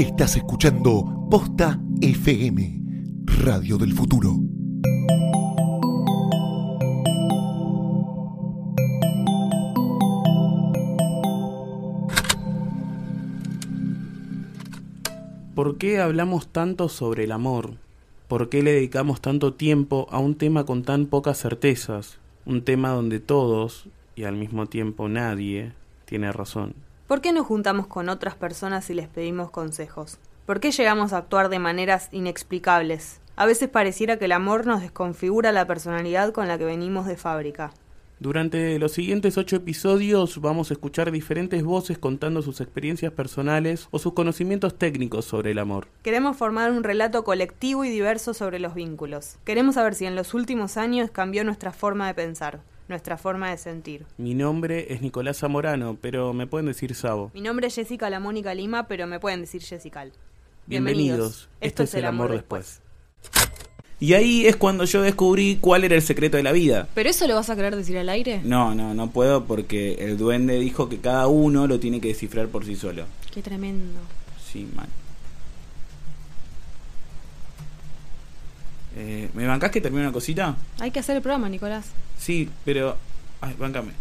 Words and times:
Estás 0.00 0.34
escuchando 0.36 1.26
Posta 1.30 1.78
FM, 2.00 2.80
Radio 3.44 3.76
del 3.76 3.92
Futuro. 3.92 4.34
¿Por 15.54 15.76
qué 15.76 16.00
hablamos 16.00 16.48
tanto 16.50 16.88
sobre 16.88 17.24
el 17.24 17.32
amor? 17.32 17.74
¿Por 18.26 18.48
qué 18.48 18.62
le 18.62 18.72
dedicamos 18.72 19.20
tanto 19.20 19.52
tiempo 19.52 20.06
a 20.10 20.18
un 20.18 20.34
tema 20.34 20.64
con 20.64 20.82
tan 20.82 21.04
pocas 21.04 21.36
certezas? 21.36 22.16
Un 22.46 22.62
tema 22.62 22.88
donde 22.88 23.20
todos, 23.20 23.84
y 24.16 24.24
al 24.24 24.36
mismo 24.36 24.64
tiempo 24.64 25.10
nadie, 25.10 25.74
tiene 26.06 26.32
razón. 26.32 26.72
¿Por 27.10 27.20
qué 27.20 27.32
nos 27.32 27.44
juntamos 27.44 27.88
con 27.88 28.08
otras 28.08 28.36
personas 28.36 28.88
y 28.88 28.94
les 28.94 29.08
pedimos 29.08 29.50
consejos? 29.50 30.18
¿Por 30.46 30.60
qué 30.60 30.70
llegamos 30.70 31.12
a 31.12 31.16
actuar 31.16 31.48
de 31.48 31.58
maneras 31.58 32.08
inexplicables? 32.12 33.20
A 33.34 33.46
veces 33.46 33.68
pareciera 33.68 34.16
que 34.16 34.26
el 34.26 34.30
amor 34.30 34.64
nos 34.64 34.80
desconfigura 34.80 35.50
la 35.50 35.66
personalidad 35.66 36.32
con 36.32 36.46
la 36.46 36.56
que 36.56 36.66
venimos 36.66 37.06
de 37.06 37.16
fábrica. 37.16 37.72
Durante 38.20 38.78
los 38.78 38.92
siguientes 38.92 39.36
ocho 39.38 39.56
episodios 39.56 40.40
vamos 40.40 40.70
a 40.70 40.74
escuchar 40.74 41.10
diferentes 41.10 41.64
voces 41.64 41.98
contando 41.98 42.42
sus 42.42 42.60
experiencias 42.60 43.12
personales 43.12 43.88
o 43.90 43.98
sus 43.98 44.12
conocimientos 44.12 44.78
técnicos 44.78 45.24
sobre 45.24 45.50
el 45.50 45.58
amor. 45.58 45.88
Queremos 46.04 46.36
formar 46.36 46.70
un 46.70 46.84
relato 46.84 47.24
colectivo 47.24 47.84
y 47.84 47.90
diverso 47.90 48.34
sobre 48.34 48.60
los 48.60 48.74
vínculos. 48.74 49.36
Queremos 49.44 49.74
saber 49.74 49.96
si 49.96 50.06
en 50.06 50.14
los 50.14 50.32
últimos 50.32 50.76
años 50.76 51.10
cambió 51.10 51.42
nuestra 51.42 51.72
forma 51.72 52.06
de 52.06 52.14
pensar, 52.14 52.60
nuestra 52.90 53.16
forma 53.16 53.50
de 53.50 53.56
sentir. 53.56 54.04
Mi 54.18 54.34
nombre 54.34 54.92
es 54.92 55.00
Nicolás 55.00 55.38
Zamorano, 55.38 55.96
pero 55.98 56.34
me 56.34 56.46
pueden 56.46 56.66
decir 56.66 56.94
Sabo. 56.94 57.30
Mi 57.32 57.40
nombre 57.40 57.68
es 57.68 57.74
Jessica 57.74 58.10
La 58.10 58.20
Mónica 58.20 58.52
Lima, 58.52 58.86
pero 58.86 59.06
me 59.06 59.18
pueden 59.18 59.40
decir 59.40 59.62
Jessica. 59.62 60.06
Bienvenidos. 60.66 61.48
Esto, 61.60 61.84
es 61.84 61.94
El 61.94 62.04
Amor 62.04 62.32
después. 62.32 62.82
Y 63.98 64.14
ahí 64.14 64.46
es 64.46 64.56
cuando 64.56 64.84
yo 64.84 65.02
descubrí 65.02 65.58
cuál 65.60 65.84
era 65.84 65.94
el 65.94 66.02
secreto 66.02 66.36
de 66.36 66.42
la 66.42 66.52
vida. 66.52 66.88
¿Pero 66.94 67.10
eso 67.10 67.26
lo 67.26 67.34
vas 67.34 67.50
a 67.50 67.56
querer 67.56 67.76
decir 67.76 67.98
al 67.98 68.08
aire? 68.08 68.40
No, 68.44 68.74
no, 68.74 68.94
no 68.94 69.10
puedo 69.10 69.44
porque 69.44 69.94
el 70.00 70.16
duende 70.16 70.58
dijo 70.58 70.88
que 70.88 70.98
cada 70.98 71.26
uno 71.26 71.66
lo 71.66 71.78
tiene 71.80 72.00
que 72.00 72.08
descifrar 72.08 72.48
por 72.48 72.64
sí 72.64 72.76
solo. 72.76 73.04
Qué 73.32 73.42
tremendo. 73.42 74.00
Sí, 74.42 74.66
mal. 74.74 74.88
Eh, 79.02 79.30
¿Me 79.32 79.46
bancás 79.46 79.70
que 79.70 79.80
termine 79.80 80.02
una 80.02 80.12
cosita? 80.12 80.56
Hay 80.78 80.90
que 80.90 81.00
hacer 81.00 81.16
el 81.16 81.22
programa, 81.22 81.48
Nicolás. 81.48 81.86
Sí, 82.18 82.50
pero... 82.66 82.98
Ay, 83.40 83.54
bancame. 83.58 83.92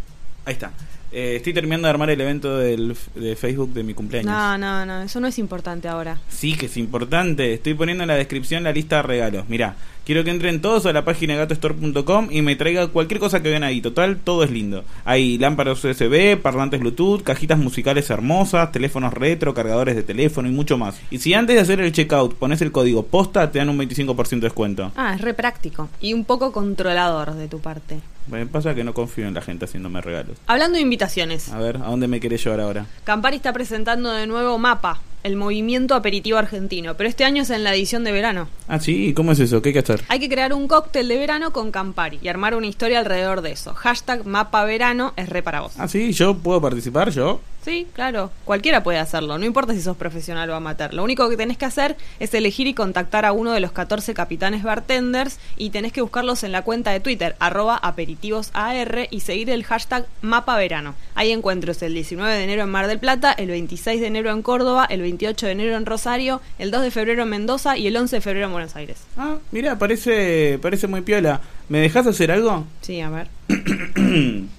Ahí 0.49 0.53
está. 0.53 0.71
Eh, 1.11 1.35
estoy 1.35 1.53
terminando 1.53 1.85
de 1.85 1.91
armar 1.91 2.09
el 2.09 2.19
evento 2.19 2.57
del, 2.57 2.97
de 3.13 3.35
Facebook 3.35 3.71
de 3.71 3.83
mi 3.83 3.93
cumpleaños. 3.93 4.31
No, 4.31 4.57
no, 4.57 4.83
no, 4.83 5.03
eso 5.03 5.19
no 5.19 5.27
es 5.27 5.37
importante 5.37 5.87
ahora. 5.87 6.19
Sí, 6.27 6.55
que 6.55 6.65
es 6.65 6.75
importante. 6.75 7.53
Estoy 7.53 7.75
poniendo 7.75 8.03
en 8.03 8.07
la 8.07 8.15
descripción 8.15 8.63
la 8.63 8.71
lista 8.71 8.95
de 8.95 9.01
regalos. 9.03 9.47
Mirá, 9.47 9.75
quiero 10.07 10.23
que 10.23 10.31
entren 10.31 10.59
todos 10.59 10.87
a 10.87 10.91
la 10.93 11.05
página 11.05 11.35
gatostore.com 11.35 12.29
y 12.31 12.41
me 12.41 12.55
traigan 12.55 12.87
cualquier 12.87 13.19
cosa 13.19 13.43
que 13.43 13.49
vean 13.49 13.63
ahí. 13.63 13.79
Total, 13.79 14.17
todo 14.17 14.43
es 14.43 14.49
lindo. 14.49 14.83
Hay 15.05 15.37
lámparas 15.37 15.83
USB, 15.83 16.35
parlantes 16.41 16.79
Bluetooth, 16.79 17.21
cajitas 17.21 17.59
musicales 17.59 18.09
hermosas, 18.09 18.71
teléfonos 18.71 19.13
retro, 19.13 19.53
cargadores 19.53 19.95
de 19.95 20.01
teléfono 20.01 20.47
y 20.47 20.51
mucho 20.51 20.79
más. 20.79 20.99
Y 21.11 21.19
si 21.19 21.35
antes 21.35 21.55
de 21.57 21.61
hacer 21.61 21.79
el 21.79 21.91
checkout 21.91 22.39
pones 22.39 22.59
el 22.63 22.71
código 22.71 23.05
posta, 23.05 23.51
te 23.51 23.59
dan 23.59 23.69
un 23.69 23.77
25% 23.77 24.29
de 24.29 24.39
descuento. 24.39 24.91
Ah, 24.95 25.13
es 25.13 25.21
re 25.21 25.35
práctico. 25.35 25.89
Y 26.01 26.13
un 26.13 26.25
poco 26.25 26.51
controlador 26.51 27.35
de 27.35 27.47
tu 27.47 27.59
parte. 27.59 27.99
Me 28.29 28.45
pasa 28.45 28.75
que 28.75 28.83
no 28.83 28.93
confío 28.93 29.27
en 29.27 29.33
la 29.33 29.41
gente 29.41 29.65
haciéndome 29.65 30.01
regalos. 30.01 30.37
Hablando 30.45 30.75
de 30.75 30.81
invitaciones. 30.83 31.49
A 31.49 31.57
ver, 31.57 31.77
¿a 31.77 31.87
dónde 31.87 32.07
me 32.07 32.19
querés 32.19 32.43
llevar 32.43 32.59
ahora? 32.59 32.85
Campari 33.03 33.37
está 33.37 33.53
presentando 33.53 34.11
de 34.11 34.27
nuevo 34.27 34.57
Mapa, 34.59 35.01
el 35.23 35.35
movimiento 35.35 35.95
aperitivo 35.95 36.37
argentino, 36.37 36.95
pero 36.95 37.09
este 37.09 37.25
año 37.25 37.41
es 37.41 37.49
en 37.49 37.63
la 37.63 37.73
edición 37.73 38.03
de 38.03 38.11
verano. 38.11 38.47
Ah, 38.67 38.79
sí, 38.79 39.13
¿cómo 39.15 39.31
es 39.31 39.39
eso? 39.39 39.61
¿Qué 39.61 39.69
hay 39.69 39.73
que 39.73 39.79
hacer? 39.79 40.03
Hay 40.09 40.19
que 40.19 40.29
crear 40.29 40.53
un 40.53 40.67
cóctel 40.67 41.07
de 41.07 41.17
verano 41.17 41.51
con 41.51 41.71
Campari 41.71 42.19
y 42.21 42.27
armar 42.27 42.53
una 42.55 42.67
historia 42.67 42.99
alrededor 42.99 43.41
de 43.41 43.51
eso. 43.51 43.73
Hashtag 43.73 44.25
Mapa 44.25 44.63
Verano 44.63 45.13
es 45.15 45.27
re 45.27 45.41
para 45.41 45.61
vos. 45.61 45.73
Ah, 45.77 45.87
sí, 45.87 46.11
¿yo 46.11 46.37
puedo 46.37 46.61
participar? 46.61 47.09
¿Yo? 47.09 47.41
Sí, 47.69 47.85
claro, 47.93 48.31
cualquiera 48.45 48.81
puede 48.81 48.97
hacerlo, 48.97 49.37
no 49.37 49.45
importa 49.45 49.75
si 49.75 49.81
sos 49.83 49.95
profesional 49.95 50.49
o 50.49 50.55
amateur. 50.55 50.91
Lo 50.91 51.03
único 51.03 51.29
que 51.29 51.37
tenés 51.37 51.55
que 51.55 51.65
hacer 51.65 51.97
es 52.19 52.33
elegir 52.33 52.65
y 52.65 52.73
contactar 52.73 53.25
a 53.25 53.31
uno 53.31 53.51
de 53.51 53.59
los 53.59 53.71
14 53.71 54.15
capitanes 54.15 54.63
bartenders 54.63 55.37
y 55.55 55.69
tenés 55.69 55.93
que 55.93 56.01
buscarlos 56.01 56.43
en 56.43 56.51
la 56.51 56.63
cuenta 56.63 56.89
de 56.89 56.99
Twitter, 56.99 57.35
arroba 57.37 57.77
aperitivosAR 57.77 59.07
y 59.11 59.19
seguir 59.19 59.51
el 59.51 59.63
hashtag 59.65 60.07
Mapa 60.23 60.57
Verano. 60.57 60.95
Hay 61.13 61.31
encuentros 61.31 61.83
el 61.83 61.93
19 61.93 62.33
de 62.33 62.43
enero 62.43 62.63
en 62.63 62.71
Mar 62.71 62.87
del 62.87 62.97
Plata, 62.97 63.33
el 63.33 63.49
26 63.49 64.01
de 64.01 64.07
enero 64.07 64.31
en 64.31 64.41
Córdoba, 64.41 64.87
el 64.89 65.01
28 65.01 65.45
de 65.45 65.51
enero 65.51 65.77
en 65.77 65.85
Rosario, 65.85 66.41
el 66.57 66.71
2 66.71 66.81
de 66.81 66.89
febrero 66.89 67.21
en 67.21 67.29
Mendoza 67.29 67.77
y 67.77 67.85
el 67.85 67.95
11 67.95 68.15
de 68.15 68.21
febrero 68.21 68.47
en 68.47 68.51
Buenos 68.51 68.75
Aires. 68.75 68.97
Ah, 69.15 69.35
mira, 69.51 69.77
parece, 69.77 70.57
parece 70.59 70.87
muy 70.87 71.01
piola. 71.01 71.41
¿Me 71.67 71.81
dejas 71.81 72.07
hacer 72.07 72.31
algo? 72.31 72.65
Sí, 72.81 72.99
a 72.99 73.11
ver. 73.11 73.27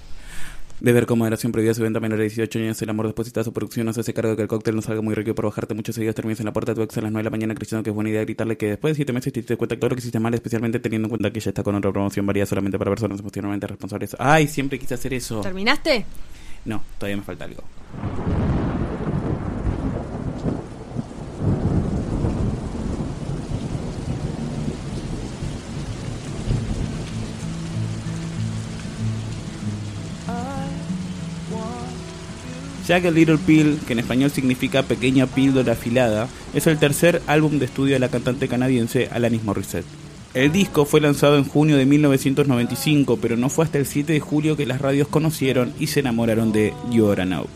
Beber 0.83 1.05
con 1.05 1.19
moderación 1.19 1.51
prohibida 1.51 1.75
su 1.75 1.83
venta 1.83 1.99
a 1.99 2.01
menores 2.01 2.35
de 2.35 2.41
18 2.41 2.57
años. 2.57 2.81
El 2.81 2.89
amor 2.89 3.05
después 3.05 3.31
de 3.31 3.43
su 3.43 3.53
producción 3.53 3.85
no 3.85 3.93
se 3.93 4.01
hace 4.01 4.15
cargo 4.15 4.31
de 4.31 4.35
que 4.35 4.41
el 4.41 4.47
cóctel 4.47 4.75
no 4.75 4.81
salga 4.81 5.03
muy 5.03 5.13
rico 5.13 5.35
por 5.35 5.45
bajarte 5.45 5.75
muchos 5.75 5.93
seguidos 5.93 6.15
termines 6.15 6.39
en 6.39 6.47
la 6.47 6.53
puerta 6.53 6.71
de 6.71 6.77
tu 6.77 6.81
ex 6.81 6.97
a 6.97 7.01
las 7.01 7.11
9 7.11 7.19
de 7.19 7.23
la 7.25 7.29
mañana 7.29 7.53
creyendo 7.53 7.83
que 7.83 7.91
es 7.91 7.95
buena 7.95 8.09
idea 8.09 8.21
gritarle 8.21 8.57
que 8.57 8.65
después 8.65 8.93
de 8.93 8.95
7 8.95 9.13
meses 9.13 9.31
te 9.31 9.41
diste 9.41 9.57
cuenta 9.57 9.75
que 9.75 9.79
todo 9.79 9.91
lo 9.91 9.95
que 9.95 9.99
hiciste 9.99 10.19
mal, 10.19 10.33
especialmente 10.33 10.79
teniendo 10.79 11.05
en 11.05 11.09
cuenta 11.11 11.31
que 11.31 11.37
ella 11.37 11.49
está 11.49 11.61
con 11.61 11.75
otra 11.75 11.91
promoción 11.91 12.25
varía 12.25 12.47
solamente 12.47 12.79
para 12.79 12.89
personas 12.89 13.19
emocionalmente 13.19 13.67
responsables. 13.67 14.15
Ay, 14.17 14.47
siempre 14.47 14.79
quise 14.79 14.95
hacer 14.95 15.13
eso. 15.13 15.41
¿Terminaste? 15.41 16.03
No, 16.65 16.83
todavía 16.97 17.17
me 17.17 17.23
falta 17.23 17.45
algo. 17.45 17.61
A 32.93 32.99
Little 32.99 33.37
Pill, 33.37 33.79
que 33.87 33.93
en 33.93 33.99
español 33.99 34.31
significa 34.31 34.83
pequeña 34.83 35.25
píldora 35.25 35.73
afilada, 35.73 36.27
es 36.53 36.67
el 36.67 36.77
tercer 36.77 37.21
álbum 37.25 37.57
de 37.57 37.65
estudio 37.65 37.93
de 37.93 37.99
la 37.99 38.09
cantante 38.09 38.49
canadiense 38.49 39.07
Alanis 39.13 39.45
Morissette. 39.45 39.85
El 40.33 40.51
disco 40.51 40.83
fue 40.83 40.99
lanzado 40.99 41.37
en 41.37 41.45
junio 41.45 41.77
de 41.77 41.85
1995, 41.85 43.17
pero 43.21 43.37
no 43.37 43.49
fue 43.49 43.63
hasta 43.63 43.77
el 43.77 43.85
7 43.85 44.11
de 44.11 44.19
julio 44.19 44.57
que 44.57 44.65
las 44.65 44.81
radios 44.81 45.07
conocieron 45.07 45.73
y 45.79 45.87
se 45.87 46.01
enamoraron 46.01 46.51
de 46.51 46.73
You 46.89 47.09
Are 47.09 47.25
Now. 47.25 47.47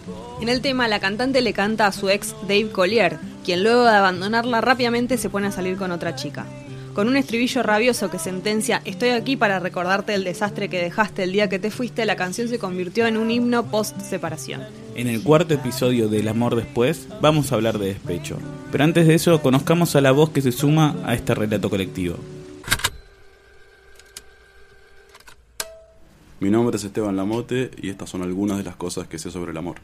En 0.41 0.47
el 0.47 0.62
tema, 0.62 0.88
la 0.88 1.01
cantante 1.01 1.41
le 1.41 1.52
canta 1.52 1.88
a 1.88 1.91
su 1.91 2.09
ex 2.09 2.34
Dave 2.44 2.69
Collier, 2.72 3.17
quien 3.44 3.63
luego 3.63 3.84
de 3.84 3.91
abandonarla 3.91 4.62
rápidamente 4.62 5.17
se 5.17 5.29
pone 5.29 5.47
a 5.47 5.52
salir 5.52 5.75
con 5.75 5.91
otra 5.91 6.16
chica. 6.16 6.46
Con 6.94 7.09
un 7.09 7.17
estribillo 7.17 7.62
rabioso 7.62 8.09
que 8.09 8.19
sentencia 8.19 8.81
Estoy 8.85 9.09
aquí 9.09 9.35
para 9.35 9.59
recordarte 9.59 10.13
el 10.13 10.23
desastre 10.23 10.69
que 10.69 10.81
dejaste 10.81 11.23
el 11.23 11.34
día 11.34 11.50
que 11.50 11.59
te 11.59 11.72
fuiste, 11.72 12.06
la 12.06 12.16
canción 12.16 12.47
se 12.47 12.57
convirtió 12.57 13.06
en 13.06 13.17
un 13.17 13.31
himno 13.31 13.66
post-separación. 13.66 14.84
En 14.95 15.07
el 15.07 15.23
cuarto 15.23 15.53
episodio 15.53 16.07
del 16.07 16.29
Amor 16.29 16.56
Después 16.56 17.09
vamos 17.19 17.51
a 17.51 17.56
hablar 17.56 17.79
de 17.79 17.88
despecho. 17.88 18.38
Pero 18.72 18.85
antes 18.85 19.06
de 19.06 19.16
eso, 19.16 19.41
conozcamos 19.41 19.94
a 19.97 20.01
la 20.01 20.13
voz 20.13 20.29
que 20.29 20.41
se 20.41 20.53
suma 20.53 20.95
a 21.03 21.13
este 21.13 21.35
relato 21.35 21.69
colectivo. 21.69 22.16
Mi 26.39 26.50
nombre 26.50 26.78
es 26.78 26.85
Esteban 26.85 27.17
Lamote 27.17 27.72
y 27.81 27.89
estas 27.89 28.09
son 28.09 28.22
algunas 28.22 28.57
de 28.57 28.63
las 28.63 28.78
cosas 28.78 29.05
que 29.07 29.19
sé 29.19 29.31
sobre 29.31 29.51
el 29.51 29.57
amor. 29.57 29.75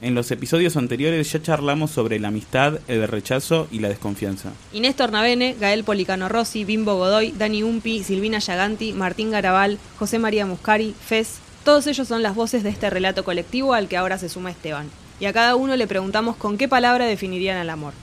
En 0.00 0.14
los 0.14 0.30
episodios 0.30 0.78
anteriores 0.78 1.30
ya 1.32 1.42
charlamos 1.42 1.90
sobre 1.90 2.18
la 2.18 2.28
amistad, 2.28 2.78
el 2.88 3.06
rechazo 3.06 3.68
y 3.70 3.80
la 3.80 3.88
desconfianza. 3.88 4.52
Inés 4.72 4.96
Tornavene, 4.96 5.56
Gael 5.60 5.84
Policano 5.84 6.30
Rossi, 6.30 6.64
Bimbo 6.64 6.96
Godoy, 6.96 7.32
Dani 7.32 7.62
Umpi, 7.62 8.02
Silvina 8.02 8.38
Yaganti, 8.38 8.92
Martín 8.92 9.30
Garabal, 9.30 9.78
José 9.98 10.18
María 10.18 10.46
Muscari, 10.46 10.94
Fez, 11.06 11.38
todos 11.64 11.86
ellos 11.86 12.06
son 12.06 12.22
las 12.22 12.34
voces 12.34 12.62
de 12.62 12.68
este 12.68 12.90
relato 12.90 13.24
colectivo 13.24 13.74
al 13.74 13.88
que 13.88 13.96
ahora 13.96 14.18
se 14.18 14.28
suma 14.28 14.50
Esteban. 14.50 14.88
Y 15.18 15.24
a 15.26 15.32
cada 15.32 15.56
uno 15.56 15.76
le 15.76 15.86
preguntamos 15.86 16.36
con 16.36 16.58
qué 16.58 16.68
palabra 16.68 17.06
definirían 17.06 17.56
al 17.56 17.70
amor. 17.70 17.94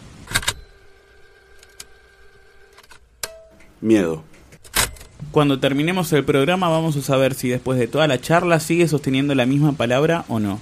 Miedo. 3.79 4.23
Cuando 5.31 5.59
terminemos 5.59 6.11
el 6.13 6.25
programa 6.25 6.69
vamos 6.69 6.97
a 6.97 7.01
saber 7.01 7.35
si 7.35 7.49
después 7.49 7.79
de 7.79 7.87
toda 7.87 8.07
la 8.07 8.19
charla 8.19 8.59
sigue 8.59 8.87
sosteniendo 8.87 9.33
la 9.35 9.45
misma 9.45 9.73
palabra 9.73 10.25
o 10.27 10.39
no. 10.39 10.59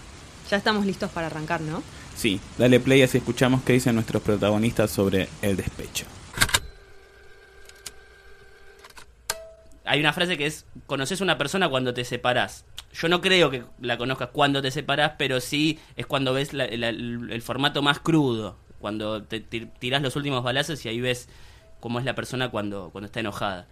Ya 0.52 0.58
estamos 0.58 0.86
listos 0.86 1.10
para 1.12 1.28
arrancar, 1.28 1.62
¿no? 1.62 1.82
Sí, 2.16 2.40
dale 2.58 2.80
play 2.80 3.02
así 3.02 3.18
escuchamos 3.18 3.62
qué 3.64 3.74
dicen 3.74 3.96
nuestros 3.96 4.22
protagonistas 4.22 4.92
sobre 4.92 5.30
el 5.42 5.56
despecho. 5.56 6.06
Hay 9.92 10.00
una 10.00 10.14
frase 10.14 10.38
que 10.38 10.46
es, 10.46 10.66
conoces 10.86 11.20
a 11.20 11.24
una 11.24 11.38
persona 11.40 11.68
cuando 11.68 11.94
te 11.96 12.06
separás. 12.06 12.64
Yo 12.94 13.08
no 13.10 13.22
creo 13.22 13.50
que 13.50 13.64
la 13.82 13.98
conozcas 13.98 14.30
cuando 14.32 14.62
te 14.62 14.70
separás, 14.70 15.14
pero 15.18 15.42
sí 15.42 15.80
es 15.96 16.06
cuando 16.06 16.32
ves 16.34 16.54
la- 16.54 16.68
la- 16.68 16.90
el 16.90 17.42
formato 17.42 17.82
más 17.82 18.00
crudo, 18.00 18.56
cuando 18.80 19.24
te 19.24 19.42
tir- 19.42 19.72
tirás 19.80 20.02
los 20.04 20.16
últimos 20.16 20.44
balazos 20.44 20.86
y 20.86 20.90
ahí 20.90 21.02
ves 21.02 21.28
cómo 21.80 21.98
es 21.98 22.06
la 22.06 22.14
persona 22.14 22.50
cuando, 22.50 22.90
cuando 22.92 23.08
está 23.08 23.20
enojada. 23.22 23.68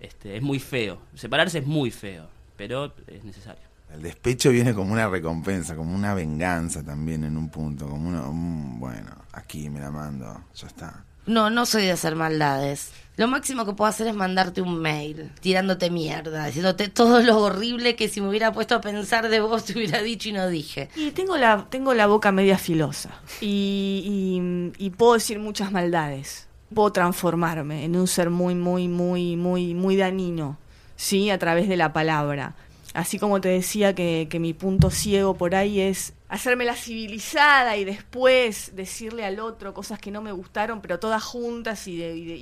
Este, 0.00 0.36
es 0.36 0.42
muy 0.42 0.58
feo. 0.58 1.00
Separarse 1.14 1.58
es 1.58 1.66
muy 1.66 1.92
feo, 1.92 2.28
pero 2.56 2.92
es 3.06 3.22
necesario. 3.22 3.62
El 3.94 4.02
despecho 4.02 4.50
viene 4.50 4.74
como 4.74 4.92
una 4.92 5.08
recompensa, 5.08 5.76
como 5.76 5.94
una 5.94 6.12
venganza 6.14 6.82
también 6.82 7.22
en 7.24 7.36
un 7.36 7.50
punto, 7.50 7.86
como 7.88 8.08
uno, 8.08 8.32
mm, 8.32 8.80
bueno, 8.80 9.10
aquí 9.32 9.68
me 9.70 9.78
la 9.80 9.90
mando, 9.92 10.42
ya 10.56 10.66
está. 10.66 11.04
No, 11.26 11.50
no 11.50 11.66
soy 11.66 11.82
de 11.84 11.92
hacer 11.92 12.16
maldades. 12.16 12.90
Lo 13.16 13.28
máximo 13.28 13.66
que 13.66 13.74
puedo 13.74 13.88
hacer 13.90 14.06
es 14.06 14.14
mandarte 14.14 14.62
un 14.62 14.80
mail, 14.80 15.30
tirándote 15.40 15.90
mierda, 15.90 16.46
diciéndote 16.46 16.88
todo 16.88 17.20
lo 17.20 17.38
horrible 17.40 17.94
que 17.94 18.08
si 18.08 18.22
me 18.22 18.28
hubiera 18.28 18.52
puesto 18.52 18.74
a 18.74 18.80
pensar 18.80 19.28
de 19.28 19.40
vos 19.40 19.64
te 19.64 19.74
hubiera 19.74 20.00
dicho 20.00 20.30
y 20.30 20.32
no 20.32 20.48
dije. 20.48 20.88
Y 20.96 21.10
tengo 21.10 21.36
la, 21.36 21.66
tengo 21.68 21.92
la 21.92 22.06
boca 22.06 22.32
media 22.32 22.56
filosa. 22.56 23.10
Y, 23.42 24.72
y, 24.78 24.90
puedo 24.90 25.14
decir 25.14 25.38
muchas 25.38 25.72
maldades. 25.72 26.48
Puedo 26.74 26.90
transformarme 26.90 27.84
en 27.84 27.96
un 27.96 28.06
ser 28.06 28.30
muy, 28.30 28.54
muy, 28.54 28.88
muy, 28.88 29.36
muy, 29.36 29.74
muy 29.74 29.96
dañino. 29.96 30.56
Sí, 30.96 31.28
a 31.28 31.38
través 31.38 31.68
de 31.68 31.76
la 31.76 31.92
palabra. 31.92 32.54
Así 32.94 33.18
como 33.18 33.42
te 33.42 33.50
decía 33.50 33.94
que, 33.94 34.26
que 34.30 34.38
mi 34.38 34.54
punto 34.54 34.90
ciego 34.90 35.34
por 35.34 35.54
ahí 35.54 35.80
es 35.80 36.14
hacerme 36.32 36.64
la 36.64 36.74
civilizada 36.74 37.76
y 37.76 37.84
después 37.84 38.74
decirle 38.74 39.24
al 39.26 39.38
otro 39.38 39.74
cosas 39.74 39.98
que 39.98 40.10
no 40.10 40.22
me 40.22 40.32
gustaron, 40.32 40.80
pero 40.80 40.98
todas 40.98 41.22
juntas 41.22 41.86
y 41.86 41.98
de, 41.98 42.16
y 42.16 42.24
de, 42.24 42.36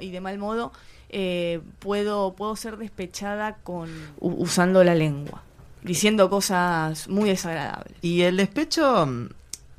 y 0.00 0.10
de, 0.10 0.20
mal 0.20 0.38
modo, 0.38 0.72
eh, 1.08 1.60
puedo, 1.78 2.34
puedo 2.34 2.56
ser 2.56 2.76
despechada 2.78 3.58
con 3.62 3.88
usando 4.18 4.82
la 4.82 4.96
lengua, 4.96 5.42
diciendo 5.82 6.28
cosas 6.28 7.06
muy 7.08 7.28
desagradables. 7.30 7.94
Y 8.02 8.22
el 8.22 8.38
despecho, 8.38 9.06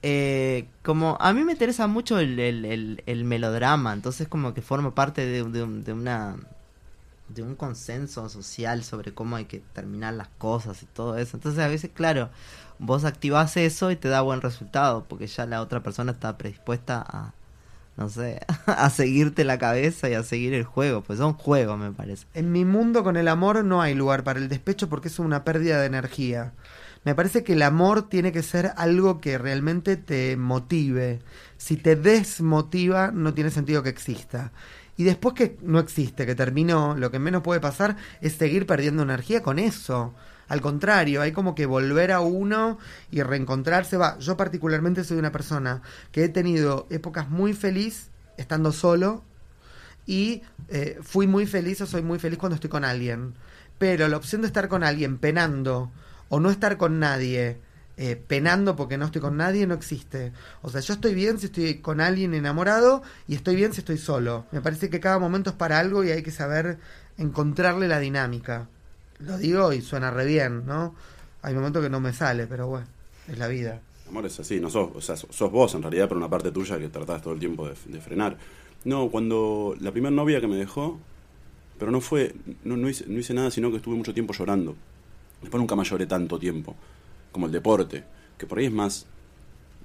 eh, 0.01 0.67
como 0.81 1.17
a 1.19 1.33
mí 1.33 1.43
me 1.43 1.51
interesa 1.51 1.87
mucho 1.87 2.19
el, 2.19 2.39
el- 2.39 2.63
el- 2.63 3.03
el 3.05 3.25
melodrama, 3.25 3.91
entonces 3.91 4.29
como 4.29 4.53
que 4.53 4.61
forma 4.61 4.95
parte 4.95 5.25
de, 5.25 5.43
de 5.43 5.65
de 5.67 5.91
una 5.93 6.37
de 7.29 7.41
un 7.41 7.55
consenso 7.55 8.29
social 8.29 8.83
sobre 8.83 9.13
cómo 9.13 9.37
hay 9.37 9.45
que 9.45 9.59
terminar 9.73 10.13
las 10.13 10.27
cosas 10.37 10.83
y 10.83 10.85
todo 10.85 11.17
eso. 11.17 11.35
Entonces 11.37 11.63
a 11.63 11.67
veces, 11.67 11.89
claro, 11.91 12.29
vos 12.85 13.05
activás 13.05 13.57
eso 13.57 13.91
y 13.91 13.95
te 13.95 14.09
da 14.09 14.21
buen 14.21 14.41
resultado, 14.41 15.05
porque 15.07 15.27
ya 15.27 15.45
la 15.45 15.61
otra 15.61 15.81
persona 15.81 16.11
está 16.11 16.37
predispuesta 16.37 17.03
a, 17.07 17.33
no 17.97 18.09
sé, 18.09 18.41
a 18.65 18.89
seguirte 18.89 19.43
la 19.43 19.57
cabeza 19.57 20.09
y 20.09 20.13
a 20.13 20.23
seguir 20.23 20.53
el 20.53 20.63
juego, 20.63 21.01
pues 21.01 21.19
son 21.19 21.33
juegos 21.33 21.79
me 21.79 21.91
parece. 21.91 22.27
En 22.33 22.51
mi 22.51 22.65
mundo 22.65 23.03
con 23.03 23.17
el 23.17 23.27
amor 23.27 23.63
no 23.63 23.81
hay 23.81 23.95
lugar 23.95 24.23
para 24.23 24.39
el 24.39 24.49
despecho 24.49 24.89
porque 24.89 25.07
es 25.07 25.19
una 25.19 25.43
pérdida 25.43 25.79
de 25.79 25.87
energía. 25.87 26.53
Me 27.05 27.15
parece 27.15 27.43
que 27.43 27.53
el 27.53 27.61
amor 27.63 28.07
tiene 28.07 28.31
que 28.31 28.43
ser 28.43 28.71
algo 28.77 29.19
que 29.19 29.37
realmente 29.37 29.97
te 29.97 30.37
motive. 30.37 31.19
Si 31.57 31.75
te 31.75 31.97
desmotiva, 31.97 33.11
no 33.11 33.33
tiene 33.33 33.49
sentido 33.49 33.83
que 33.83 33.89
exista. 33.89 34.53
Y 34.95 35.03
después 35.03 35.33
que 35.33 35.57
no 35.61 35.79
existe, 35.79 36.25
que 36.25 36.35
terminó, 36.35 36.95
lo 36.95 37.11
que 37.11 37.19
menos 37.19 37.41
puede 37.41 37.59
pasar 37.59 37.97
es 38.21 38.33
seguir 38.33 38.65
perdiendo 38.65 39.03
energía 39.03 39.41
con 39.43 39.59
eso. 39.59 40.13
Al 40.47 40.61
contrario, 40.61 41.21
hay 41.21 41.31
como 41.31 41.55
que 41.55 41.65
volver 41.65 42.11
a 42.11 42.19
uno 42.19 42.77
y 43.11 43.21
reencontrarse. 43.21 43.97
Va, 43.97 44.17
yo 44.19 44.37
particularmente 44.37 45.03
soy 45.03 45.17
una 45.17 45.31
persona 45.31 45.81
que 46.11 46.23
he 46.23 46.29
tenido 46.29 46.87
épocas 46.89 47.29
muy 47.29 47.53
feliz 47.53 48.09
estando 48.37 48.71
solo 48.71 49.23
y 50.05 50.41
eh, 50.69 50.99
fui 51.01 51.27
muy 51.27 51.45
feliz 51.45 51.81
o 51.81 51.85
soy 51.85 52.01
muy 52.01 52.19
feliz 52.19 52.37
cuando 52.39 52.55
estoy 52.55 52.69
con 52.69 52.85
alguien. 52.85 53.33
Pero 53.77 54.07
la 54.07 54.17
opción 54.17 54.41
de 54.41 54.47
estar 54.47 54.67
con 54.67 54.83
alguien 54.83 55.17
penando 55.17 55.91
o 56.29 56.39
no 56.39 56.49
estar 56.49 56.77
con 56.77 56.99
nadie 56.99 57.57
eh, 57.95 58.15
penando 58.15 58.75
porque 58.75 58.97
no 58.97 59.05
estoy 59.05 59.21
con 59.21 59.37
nadie 59.37 59.67
no 59.67 59.75
existe. 59.75 60.33
O 60.61 60.69
sea, 60.69 60.81
yo 60.81 60.93
estoy 60.95 61.13
bien 61.13 61.39
si 61.39 61.45
estoy 61.47 61.75
con 61.75 62.01
alguien 62.01 62.33
enamorado 62.33 63.03
y 63.27 63.35
estoy 63.35 63.55
bien 63.55 63.73
si 63.73 63.79
estoy 63.79 63.97
solo. 63.97 64.45
Me 64.51 64.61
parece 64.61 64.89
que 64.89 64.99
cada 64.99 65.19
momento 65.19 65.51
es 65.51 65.55
para 65.55 65.79
algo 65.79 66.03
y 66.03 66.11
hay 66.11 66.23
que 66.23 66.31
saber 66.31 66.79
encontrarle 67.17 67.87
la 67.87 67.99
dinámica. 67.99 68.67
Lo 69.25 69.37
digo 69.37 69.73
y 69.73 69.81
suena 69.81 70.11
re 70.11 70.25
bien, 70.25 70.65
¿no? 70.65 70.95
Hay 71.41 71.53
momentos 71.53 71.81
que 71.83 71.89
no 71.89 71.99
me 71.99 72.13
sale, 72.13 72.47
pero 72.47 72.67
bueno, 72.67 72.87
es 73.27 73.37
la 73.37 73.47
vida. 73.47 73.79
Amor, 74.07 74.25
es 74.25 74.39
así, 74.39 74.59
no 74.59 74.69
sos, 74.69 74.89
o 74.93 75.01
sea, 75.01 75.15
sos 75.15 75.51
vos 75.51 75.73
en 75.75 75.81
realidad, 75.81 76.07
pero 76.07 76.17
una 76.19 76.29
parte 76.29 76.51
tuya 76.51 76.77
que 76.77 76.89
tratás 76.89 77.21
todo 77.21 77.33
el 77.33 77.39
tiempo 77.39 77.67
de, 77.67 77.75
frenar. 78.01 78.37
No, 78.85 79.09
cuando 79.09 79.75
la 79.79 79.91
primera 79.91 80.11
novia 80.13 80.41
que 80.41 80.47
me 80.47 80.57
dejó, 80.57 80.99
pero 81.79 81.89
no 81.91 82.01
fue, 82.01 82.35
no, 82.63 82.89
hice, 82.89 83.05
no 83.07 83.19
hice 83.19 83.33
nada, 83.33 83.49
sino 83.49 83.71
que 83.71 83.77
estuve 83.77 83.95
mucho 83.95 84.13
tiempo 84.13 84.33
llorando. 84.33 84.75
Después 85.41 85.59
nunca 85.59 85.75
más 85.75 85.89
lloré 85.89 86.05
tanto 86.05 86.37
tiempo, 86.37 86.75
como 87.31 87.45
el 87.47 87.51
deporte, 87.51 88.03
que 88.37 88.45
por 88.45 88.59
ahí 88.59 88.65
es 88.65 88.71
más 88.71 89.05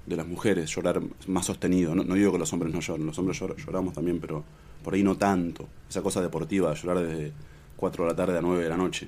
de 0.05 0.15
las 0.15 0.27
mujeres, 0.27 0.69
llorar 0.69 1.01
más 1.27 1.45
sostenido. 1.45 1.95
No, 1.95 2.03
no 2.03 2.15
digo 2.15 2.31
que 2.31 2.39
los 2.39 2.51
hombres 2.53 2.73
no 2.73 2.79
lloren, 2.81 3.05
los 3.05 3.17
hombres 3.19 3.41
llor- 3.41 3.55
lloramos 3.57 3.93
también, 3.93 4.19
pero 4.19 4.43
por 4.83 4.93
ahí 4.93 5.03
no 5.03 5.17
tanto. 5.17 5.67
Esa 5.89 6.01
cosa 6.01 6.21
deportiva, 6.21 6.73
llorar 6.73 7.05
desde 7.05 7.31
4 7.77 8.03
de 8.05 8.09
la 8.11 8.15
tarde 8.15 8.37
a 8.37 8.41
9 8.41 8.63
de 8.63 8.69
la 8.69 8.77
noche. 8.77 9.07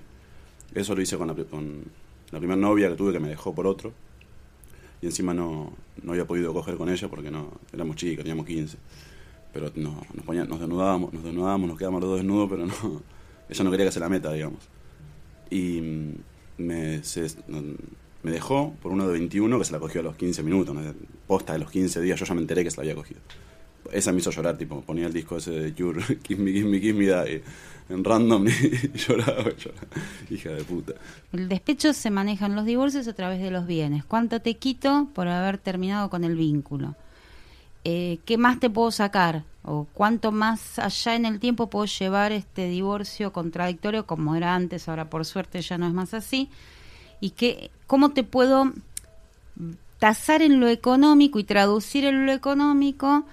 Eso 0.73 0.95
lo 0.95 1.01
hice 1.01 1.17
con 1.17 1.27
la, 1.27 1.35
con 1.35 1.83
la 2.31 2.39
primera 2.39 2.59
novia 2.59 2.89
que 2.89 2.95
tuve 2.95 3.11
que 3.13 3.19
me 3.19 3.29
dejó 3.29 3.53
por 3.53 3.67
otro 3.67 3.91
y 5.01 5.05
encima 5.07 5.33
no, 5.33 5.73
no 6.03 6.11
había 6.11 6.25
podido 6.25 6.53
coger 6.53 6.75
con 6.77 6.89
ella 6.89 7.07
porque 7.09 7.31
no 7.31 7.51
éramos 7.73 7.95
chicos, 7.95 8.23
teníamos 8.23 8.45
15. 8.45 8.77
Pero 9.53 9.71
no, 9.75 10.01
nos, 10.13 10.25
ponía- 10.25 10.45
nos 10.45 10.59
desnudábamos, 10.59 11.11
nos 11.11 11.23
desnudábamos, 11.23 11.67
nos 11.69 11.77
quedábamos 11.77 12.01
los 12.01 12.09
dos 12.11 12.19
desnudos, 12.19 12.49
pero 12.49 12.65
no, 12.67 13.01
ella 13.49 13.63
no 13.63 13.71
quería 13.71 13.85
que 13.87 13.91
se 13.91 13.99
la 13.99 14.09
meta, 14.09 14.31
digamos. 14.31 14.59
Y 15.49 15.81
mm, 15.81 16.13
me, 16.59 17.03
se- 17.03 17.27
me 18.23 18.31
dejó 18.31 18.73
por 18.81 18.91
uno 18.91 19.07
de 19.07 19.13
21 19.13 19.57
que 19.59 19.65
se 19.65 19.73
la 19.73 19.79
cogió 19.79 20.01
a 20.01 20.03
los 20.05 20.15
15 20.15 20.43
minutos, 20.43 20.73
¿no? 20.75 20.81
posta 21.27 21.53
de 21.53 21.59
los 21.59 21.71
15 21.71 21.99
días, 22.01 22.19
yo 22.19 22.25
ya 22.25 22.33
me 22.35 22.41
enteré 22.41 22.63
que 22.63 22.71
se 22.71 22.77
la 22.77 22.83
había 22.83 22.95
cogido. 22.95 23.19
Esa 23.91 24.11
me 24.11 24.19
hizo 24.19 24.29
llorar, 24.31 24.57
tipo, 24.57 24.81
ponía 24.81 25.07
el 25.07 25.13
disco 25.13 25.37
ese 25.37 25.51
de 25.51 25.73
Cure, 25.73 26.01
Kiss 26.23 26.37
Me, 26.37 26.51
Kiss 26.53 26.63
Me, 26.63 26.93
Me 26.93 27.05
Die, 27.25 27.41
en 27.91 28.03
random 28.03 28.45
lloraba. 28.93 29.51
Hija 30.29 30.49
de 30.49 30.63
puta. 30.63 30.93
El 31.33 31.49
despecho 31.49 31.93
se 31.93 32.09
maneja 32.09 32.45
en 32.45 32.55
los 32.55 32.65
divorcios 32.65 33.07
a 33.07 33.13
través 33.13 33.41
de 33.41 33.51
los 33.51 33.67
bienes. 33.67 34.03
¿Cuánto 34.05 34.39
te 34.41 34.55
quito 34.55 35.07
por 35.13 35.27
haber 35.27 35.57
terminado 35.57 36.09
con 36.09 36.23
el 36.23 36.35
vínculo? 36.35 36.95
Eh, 37.83 38.19
¿Qué 38.25 38.37
más 38.37 38.59
te 38.59 38.69
puedo 38.69 38.91
sacar? 38.91 39.43
¿O 39.63 39.87
cuánto 39.93 40.31
más 40.31 40.79
allá 40.79 41.15
en 41.15 41.25
el 41.25 41.39
tiempo 41.39 41.69
puedo 41.69 41.85
llevar 41.85 42.31
este 42.31 42.67
divorcio 42.67 43.31
contradictorio 43.33 44.05
como 44.05 44.35
era 44.35 44.55
antes? 44.55 44.87
Ahora 44.87 45.09
por 45.09 45.25
suerte 45.25 45.61
ya 45.61 45.77
no 45.77 45.87
es 45.87 45.93
más 45.93 46.13
así. 46.13 46.49
¿Y 47.19 47.31
qué, 47.31 47.71
cómo 47.87 48.11
te 48.11 48.23
puedo 48.23 48.71
tasar 49.99 50.41
en 50.41 50.59
lo 50.59 50.67
económico 50.67 51.37
y 51.37 51.43
traducir 51.43 52.05
en 52.05 52.25
lo 52.25 52.31
económico 52.31 53.25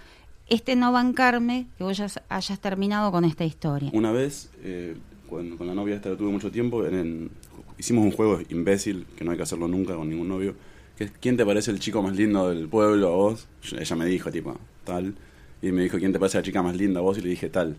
este 0.49 0.77
no 0.77 0.93
bancarme 0.93 1.67
que 1.77 1.85
vos 1.85 1.97
ya 1.97 2.07
hayas 2.29 2.61
terminado 2.61 3.11
con 3.13 3.25
esta 3.25 3.45
historia? 3.45 3.91
Una 3.93 4.13
vez, 4.13 4.51
eh, 4.63 4.97
cuando, 5.29 5.57
con 5.57 5.67
la 5.67 5.75
novia 5.75 5.97
esta 5.97 6.11
que 6.11 6.17
tuve 6.17 6.31
mucho 6.31 6.51
tiempo, 6.51 6.85
en 6.87 6.95
el- 6.95 7.31
hicimos 7.79 8.05
un 8.05 8.13
juego 8.13 8.41
imbécil, 8.49 9.07
que 9.17 9.25
no 9.25 9.31
hay 9.31 9.37
que 9.37 9.43
hacerlo 9.43 9.69
nunca 9.69 9.95
con 9.95 10.09
ningún 10.09 10.29
novio, 10.29 10.55
que 10.97 11.05
es 11.05 11.13
¿quién 11.21 11.37
te 11.37 11.45
parece 11.47 11.71
el 11.71 11.79
chico 11.79 12.03
más 12.03 12.17
lindo 12.17 12.49
del 12.51 12.69
pueblo 12.69 13.09
a 13.09 13.11
vos? 13.17 13.47
Yo- 13.63 13.79
ella 13.79 13.97
me 13.97 14.07
dijo, 14.07 14.31
tipo, 14.31 14.57
tal. 14.85 15.15
Y 15.63 15.71
me 15.73 15.83
dijo, 15.83 15.99
¿quién 15.99 16.13
te 16.13 16.19
parece 16.19 16.39
la 16.39 16.43
chica 16.45 16.63
más 16.63 16.77
linda 16.77 17.01
a 17.01 17.03
vos? 17.03 17.19
Y 17.19 17.21
le 17.21 17.29
dije, 17.31 17.49
tal. 17.51 17.77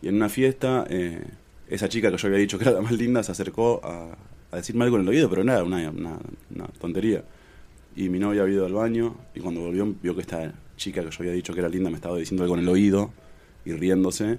Y 0.00 0.08
en 0.08 0.16
una 0.16 0.28
fiesta, 0.28 0.86
eh, 0.88 1.22
esa 1.68 1.88
chica 1.88 2.10
que 2.10 2.16
yo 2.18 2.28
había 2.28 2.38
dicho 2.38 2.58
que 2.58 2.64
era 2.64 2.72
la 2.72 2.80
más 2.82 2.92
linda 2.92 3.22
se 3.22 3.32
acercó 3.32 3.80
a, 3.84 4.16
a 4.50 4.56
decirme 4.56 4.84
algo 4.84 4.96
en 4.96 5.02
el 5.02 5.08
oído, 5.08 5.28
pero 5.30 5.44
nada, 5.44 5.64
una, 5.64 5.90
una, 5.90 6.18
una 6.54 6.66
tontería. 6.80 7.24
Y 7.96 8.08
mi 8.08 8.18
novia 8.18 8.42
había 8.42 8.54
ido 8.54 8.66
al 8.66 8.72
baño 8.72 9.16
y 9.34 9.40
cuando 9.40 9.60
volvió 9.60 9.86
vio 10.02 10.14
que 10.14 10.22
esta 10.22 10.52
chica 10.82 11.02
que 11.02 11.10
yo 11.10 11.16
había 11.20 11.32
dicho 11.32 11.54
que 11.54 11.60
era 11.60 11.68
linda 11.68 11.90
me 11.90 11.96
estaba 11.96 12.16
diciendo 12.16 12.42
algo 12.42 12.56
en 12.56 12.62
el 12.62 12.68
oído 12.68 13.12
y 13.64 13.72
riéndose. 13.72 14.38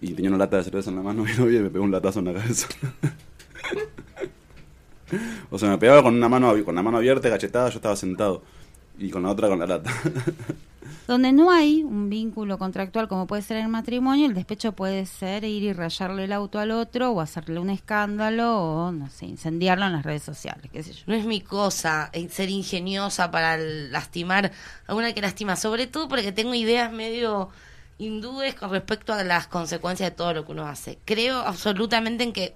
Y 0.00 0.12
tenía 0.12 0.28
una 0.30 0.38
lata 0.38 0.58
de 0.58 0.64
cerveza 0.64 0.90
en 0.90 0.96
la 0.96 1.02
mano 1.02 1.24
y 1.28 1.40
me 1.40 1.70
pegó 1.70 1.84
un 1.84 1.90
latazo 1.90 2.18
en 2.18 2.26
la 2.26 2.34
cabeza. 2.34 2.68
o 5.50 5.58
sea, 5.58 5.70
me 5.70 5.78
pegaba 5.78 6.02
con 6.02 6.14
una 6.14 6.28
mano 6.28 6.52
con 6.64 6.74
la 6.74 6.82
mano 6.82 6.98
abierta, 6.98 7.30
cachetada, 7.30 7.70
yo 7.70 7.76
estaba 7.76 7.96
sentado. 7.96 8.42
Y 8.98 9.10
con 9.10 9.22
la 9.22 9.30
otra 9.30 9.48
con 9.48 9.58
la 9.58 9.66
lata. 9.66 9.90
Donde 11.06 11.32
no 11.32 11.50
hay 11.50 11.82
un 11.82 12.08
vínculo 12.08 12.58
contractual 12.58 13.08
como 13.08 13.26
puede 13.26 13.42
ser 13.42 13.58
el 13.58 13.68
matrimonio, 13.68 14.26
el 14.26 14.32
despecho 14.32 14.72
puede 14.72 15.04
ser 15.04 15.44
ir 15.44 15.62
y 15.62 15.72
rayarle 15.74 16.24
el 16.24 16.32
auto 16.32 16.58
al 16.58 16.70
otro 16.70 17.10
o 17.10 17.20
hacerle 17.20 17.60
un 17.60 17.68
escándalo 17.68 18.58
o, 18.58 18.92
no 18.92 19.10
sé, 19.10 19.26
incendiarlo 19.26 19.84
en 19.84 19.92
las 19.92 20.04
redes 20.04 20.22
sociales. 20.22 20.70
No 21.06 21.14
es 21.14 21.26
mi 21.26 21.42
cosa 21.42 22.08
eh, 22.14 22.28
ser 22.30 22.48
ingeniosa 22.48 23.30
para 23.30 23.58
lastimar 23.58 24.52
a 24.86 24.94
una 24.94 25.12
que 25.12 25.20
lastima, 25.20 25.56
sobre 25.56 25.86
todo 25.86 26.08
porque 26.08 26.32
tengo 26.32 26.54
ideas 26.54 26.90
medio 26.90 27.50
hindúes 27.98 28.54
con 28.54 28.70
respecto 28.70 29.12
a 29.12 29.22
las 29.24 29.46
consecuencias 29.46 30.10
de 30.10 30.16
todo 30.16 30.32
lo 30.32 30.46
que 30.46 30.52
uno 30.52 30.66
hace. 30.66 30.98
Creo 31.04 31.38
absolutamente 31.38 32.24
en 32.24 32.32
que 32.32 32.54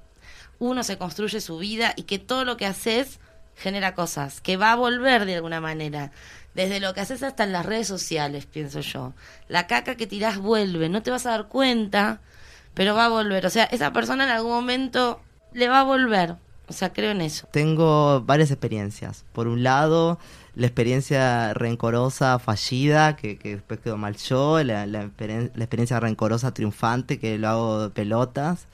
uno 0.59 0.83
se 0.83 0.99
construye 0.99 1.41
su 1.41 1.59
vida 1.59 1.93
y 1.97 2.05
que 2.05 2.19
todo 2.19 2.45
lo 2.45 2.57
que 2.57 2.67
haces 2.67 3.21
genera 3.57 3.95
cosas, 3.95 4.41
que 4.41 4.57
va 4.57 4.73
a 4.73 4.77
volver 4.77 5.25
de 5.25 5.37
alguna 5.37 5.61
manera. 5.61 6.13
Desde 6.59 6.81
lo 6.81 6.93
que 6.93 7.01
haces 7.01 7.23
hasta 7.23 7.45
en 7.45 7.53
las 7.53 7.65
redes 7.65 7.87
sociales, 7.87 8.45
pienso 8.45 8.81
yo. 8.81 9.13
La 9.47 9.69
caca 9.69 9.95
que 9.95 10.09
tirás 10.09 10.39
vuelve, 10.39 10.89
no 10.89 11.05
te 11.05 11.13
vas 11.13 11.25
a 11.25 11.31
dar 11.31 11.47
cuenta, 11.47 12.21
pero 12.75 12.97
va 12.97 13.05
a 13.05 13.09
volver. 13.09 13.47
O 13.47 13.51
sea, 13.51 13.63
esa 13.63 13.93
persona 13.93 14.25
en 14.25 14.31
algún 14.31 14.51
momento 14.51 15.21
le 15.53 15.69
va 15.69 15.79
a 15.79 15.85
volver. 15.85 16.35
O 16.67 16.73
sea, 16.73 16.93
creo 16.93 17.13
en 17.13 17.21
eso. 17.21 17.47
Tengo 17.53 18.23
varias 18.23 18.51
experiencias. 18.51 19.25
Por 19.33 19.47
un 19.47 19.63
lado, 19.63 20.19
la 20.57 20.67
experiencia 20.67 21.55
rencorosa 21.55 22.41
fallida, 22.41 23.15
que, 23.15 23.39
que 23.39 23.55
después 23.55 23.79
quedó 23.79 23.97
mal 23.97 24.17
yo, 24.17 24.61
la, 24.65 24.85
la, 24.85 25.05
experiencia 25.05 26.01
rencorosa 26.01 26.55
triunfante, 26.55 27.21
que 27.21 27.39
lo 27.39 27.49
hago 27.51 27.83
de 27.83 27.91
pelotas, 27.91 28.67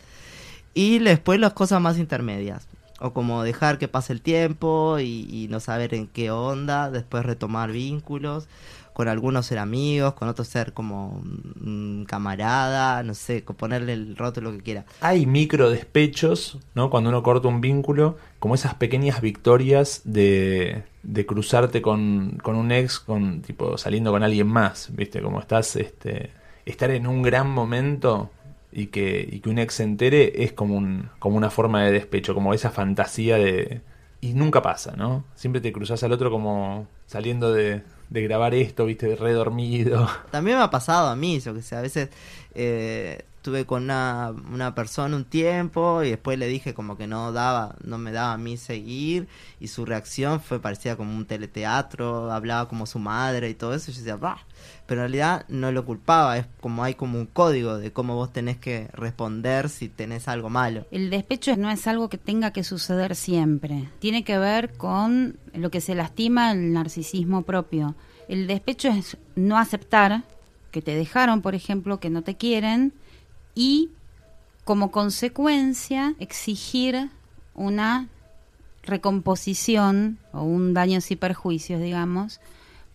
y 0.72 1.00
después 1.00 1.38
las 1.38 1.52
cosas 1.52 1.82
más 1.82 1.98
intermedias. 1.98 2.66
O 3.04 3.12
como 3.12 3.42
dejar 3.42 3.76
que 3.76 3.86
pase 3.86 4.14
el 4.14 4.22
tiempo 4.22 4.98
y, 4.98 5.46
no 5.50 5.60
saber 5.60 5.92
en 5.92 6.06
qué 6.06 6.30
onda, 6.30 6.90
después 6.90 7.22
retomar 7.22 7.70
vínculos, 7.70 8.48
con 8.94 9.08
algunos 9.08 9.44
ser 9.44 9.58
amigos, 9.58 10.14
con 10.14 10.28
otros 10.28 10.48
ser 10.48 10.72
como 10.72 11.20
mm, 11.22 12.04
camarada, 12.04 13.02
no 13.02 13.12
sé, 13.12 13.42
ponerle 13.42 13.92
el 13.92 14.16
rótulo 14.16 14.52
que 14.52 14.62
quiera. 14.62 14.86
Hay 15.02 15.26
micro 15.26 15.68
despechos, 15.68 16.58
¿no? 16.74 16.88
Cuando 16.88 17.10
uno 17.10 17.22
corta 17.22 17.46
un 17.46 17.60
vínculo, 17.60 18.16
como 18.38 18.54
esas 18.54 18.74
pequeñas 18.74 19.20
victorias 19.20 20.00
de, 20.04 20.84
de 21.02 21.26
cruzarte 21.26 21.82
con, 21.82 22.38
con 22.42 22.56
un 22.56 22.72
ex, 22.72 23.00
con 23.00 23.42
tipo 23.42 23.76
saliendo 23.76 24.12
con 24.12 24.22
alguien 24.22 24.46
más, 24.46 24.88
¿viste? 24.94 25.20
Como 25.20 25.40
estás, 25.40 25.76
este, 25.76 26.30
estar 26.64 26.90
en 26.90 27.06
un 27.06 27.20
gran 27.20 27.50
momento 27.50 28.30
y 28.74 28.88
que, 28.88 29.26
y 29.30 29.40
que 29.40 29.48
un 29.48 29.58
ex 29.58 29.74
se 29.74 29.84
entere 29.84 30.42
es 30.44 30.52
como, 30.52 30.76
un, 30.76 31.08
como 31.20 31.36
una 31.36 31.48
forma 31.48 31.84
de 31.84 31.92
despecho, 31.92 32.34
como 32.34 32.52
esa 32.52 32.70
fantasía 32.70 33.36
de... 33.36 33.80
Y 34.20 34.32
nunca 34.32 34.62
pasa, 34.62 34.94
¿no? 34.96 35.24
Siempre 35.34 35.60
te 35.60 35.72
cruzas 35.72 36.02
al 36.02 36.12
otro 36.12 36.30
como 36.30 36.88
saliendo 37.06 37.52
de, 37.52 37.82
de 38.10 38.22
grabar 38.22 38.54
esto, 38.54 38.86
¿viste? 38.86 39.14
Redormido. 39.16 40.08
También 40.30 40.56
me 40.56 40.64
ha 40.64 40.70
pasado 40.70 41.08
a 41.08 41.16
mí, 41.16 41.40
yo 41.40 41.54
que 41.54 41.62
sé, 41.62 41.76
a 41.76 41.82
veces 41.82 42.08
eh, 42.54 43.22
estuve 43.44 43.66
con 43.66 43.82
una, 43.82 44.34
una 44.50 44.74
persona 44.74 45.14
un 45.14 45.26
tiempo 45.26 46.02
y 46.02 46.08
después 46.08 46.38
le 46.38 46.48
dije 46.48 46.72
como 46.72 46.96
que 46.96 47.06
no 47.06 47.30
daba, 47.30 47.76
no 47.84 47.98
me 47.98 48.10
daba 48.10 48.32
a 48.32 48.38
mí 48.38 48.56
seguir 48.56 49.28
y 49.60 49.68
su 49.68 49.84
reacción 49.84 50.40
fue 50.40 50.60
parecida 50.60 50.96
como 50.96 51.14
un 51.14 51.26
teleteatro, 51.26 52.32
hablaba 52.32 52.70
como 52.70 52.86
su 52.86 52.98
madre 52.98 53.50
y 53.50 53.54
todo 53.54 53.74
eso, 53.74 53.90
y 53.90 53.94
yo 53.94 54.00
decía, 54.00 54.16
bah, 54.16 54.40
pero 54.86 55.02
en 55.02 55.10
realidad 55.10 55.44
no 55.48 55.72
lo 55.72 55.84
culpaba, 55.84 56.38
es 56.38 56.46
como 56.62 56.84
hay 56.84 56.94
como 56.94 57.18
un 57.18 57.26
código 57.26 57.76
de 57.76 57.92
cómo 57.92 58.14
vos 58.14 58.32
tenés 58.32 58.56
que 58.56 58.88
responder 58.94 59.68
si 59.68 59.90
tenés 59.90 60.26
algo 60.26 60.48
malo. 60.48 60.86
El 60.90 61.10
despecho 61.10 61.54
no 61.58 61.70
es 61.70 61.86
algo 61.86 62.08
que 62.08 62.16
tenga 62.16 62.50
que 62.50 62.64
suceder 62.64 63.14
siempre. 63.14 63.90
Tiene 63.98 64.24
que 64.24 64.38
ver 64.38 64.72
con 64.72 65.36
lo 65.52 65.70
que 65.70 65.82
se 65.82 65.94
lastima 65.94 66.52
el 66.52 66.72
narcisismo 66.72 67.42
propio. 67.42 67.94
El 68.26 68.46
despecho 68.46 68.88
es 68.88 69.18
no 69.36 69.58
aceptar 69.58 70.24
que 70.70 70.80
te 70.80 70.94
dejaron, 70.94 71.42
por 71.42 71.54
ejemplo, 71.54 72.00
que 72.00 72.08
no 72.08 72.22
te 72.22 72.36
quieren 72.36 72.94
y 73.54 73.90
como 74.64 74.90
consecuencia 74.90 76.14
exigir 76.18 77.10
una 77.54 78.08
recomposición 78.82 80.18
o 80.32 80.42
un 80.42 80.74
daños 80.74 81.10
y 81.10 81.16
perjuicios, 81.16 81.80
digamos, 81.80 82.40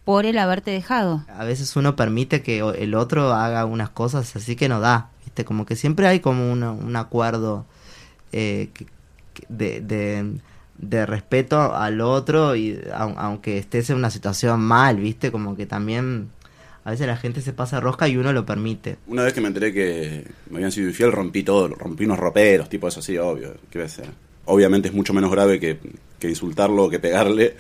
por 0.06 0.26
el 0.26 0.38
haberte 0.40 0.72
dejado. 0.72 1.24
A 1.36 1.44
veces 1.44 1.76
uno 1.76 1.96
permite 1.96 2.42
que 2.42 2.60
el 2.60 2.96
otro 2.96 3.34
haga 3.34 3.66
unas 3.66 3.90
cosas 3.90 4.36
así 4.36 4.56
que 4.56 4.68
no 4.70 4.80
da, 4.80 5.10
¿viste? 5.24 5.46
Como 5.46 5.66
que 5.66 5.76
siempre 5.76 6.08
hay 6.08 6.20
como 6.20 6.52
un 6.52 6.96
acuerdo 6.96 7.66
eh, 8.32 8.70
de, 9.50 9.82
de, 9.82 10.40
de 10.78 11.06
respeto 11.06 11.76
al 11.76 12.02
otro 12.02 12.56
y 12.56 12.74
au- 12.94 13.16
aunque 13.18 13.58
estés 13.58 13.90
en 13.92 13.98
una 13.98 14.10
situación 14.10 14.60
mal, 14.62 14.98
¿viste? 14.98 15.32
Como 15.32 15.56
que 15.56 15.66
también 15.66 16.30
a 16.90 16.94
veces 16.94 17.06
la 17.06 17.18
gente 17.18 17.42
se 17.42 17.54
pasa 17.54 17.80
rosca 17.80 18.08
y 18.08 18.18
uno 18.18 18.34
lo 18.34 18.48
permite. 18.48 18.98
Una 19.06 19.24
vez 19.24 19.34
que 19.34 19.42
me 19.42 19.48
enteré 19.48 19.72
que 19.72 20.26
me 20.50 20.56
habían 20.58 20.72
sido 20.72 20.90
infiel, 20.90 21.12
rompí 21.12 21.44
todo, 21.44 21.68
rompí 21.68 22.06
unos 22.06 22.18
roperos, 22.18 22.68
tipo 22.68 22.88
eso 22.88 23.00
así, 23.00 23.16
obvio. 23.16 23.54
¿Qué 23.70 23.78
va 23.78 23.86
a 23.86 23.90
ser? 23.90 24.10
Obviamente 24.46 24.88
es 24.88 24.94
mucho 24.96 25.14
menos 25.14 25.30
grave 25.30 25.60
que, 25.60 25.78
que 26.18 26.30
insultarlo 26.30 26.86
o 26.86 26.90
que 26.90 26.98
pegarle, 26.98 27.56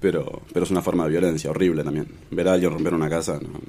pero, 0.00 0.42
pero 0.52 0.64
es 0.64 0.70
una 0.70 0.80
forma 0.80 1.02
de 1.04 1.10
violencia 1.10 1.50
horrible 1.50 1.82
también. 1.82 2.06
Ver 2.30 2.46
a 2.46 2.52
alguien 2.52 2.70
romper 2.70 2.94
una 2.94 3.10
casa 3.10 3.40
no, 3.42 3.60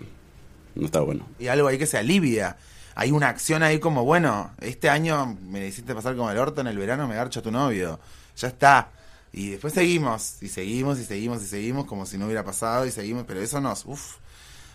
no 0.75 0.85
está 0.85 0.99
bueno. 0.99 1.25
Y 1.39 1.47
algo 1.47 1.67
ahí 1.67 1.79
que 1.79 1.87
se 1.87 1.97
alivia. 1.97 2.57
Hay 2.93 3.09
una 3.09 3.29
acción 3.29 3.63
ahí 3.63 3.79
como, 3.79 4.05
bueno, 4.05 4.51
este 4.61 4.89
año 4.89 5.39
me 5.41 5.65
hiciste 5.65 5.95
pasar 5.95 6.15
como 6.15 6.29
el 6.29 6.37
orto, 6.37 6.61
en 6.61 6.67
el 6.67 6.77
verano 6.77 7.07
me 7.07 7.15
garcho 7.15 7.39
a 7.39 7.43
tu 7.43 7.49
novio. 7.49 7.99
Ya 8.37 8.49
está. 8.49 8.91
Y 9.33 9.49
después 9.49 9.73
seguimos, 9.73 10.35
y 10.43 10.49
seguimos, 10.49 10.99
y 10.99 11.03
seguimos, 11.03 11.41
y 11.41 11.47
seguimos, 11.47 11.85
como 11.85 12.05
si 12.05 12.19
no 12.19 12.25
hubiera 12.25 12.43
pasado, 12.43 12.85
y 12.85 12.91
seguimos, 12.91 13.23
pero 13.25 13.41
eso 13.41 13.59
nos, 13.59 13.85
uff, 13.85 14.17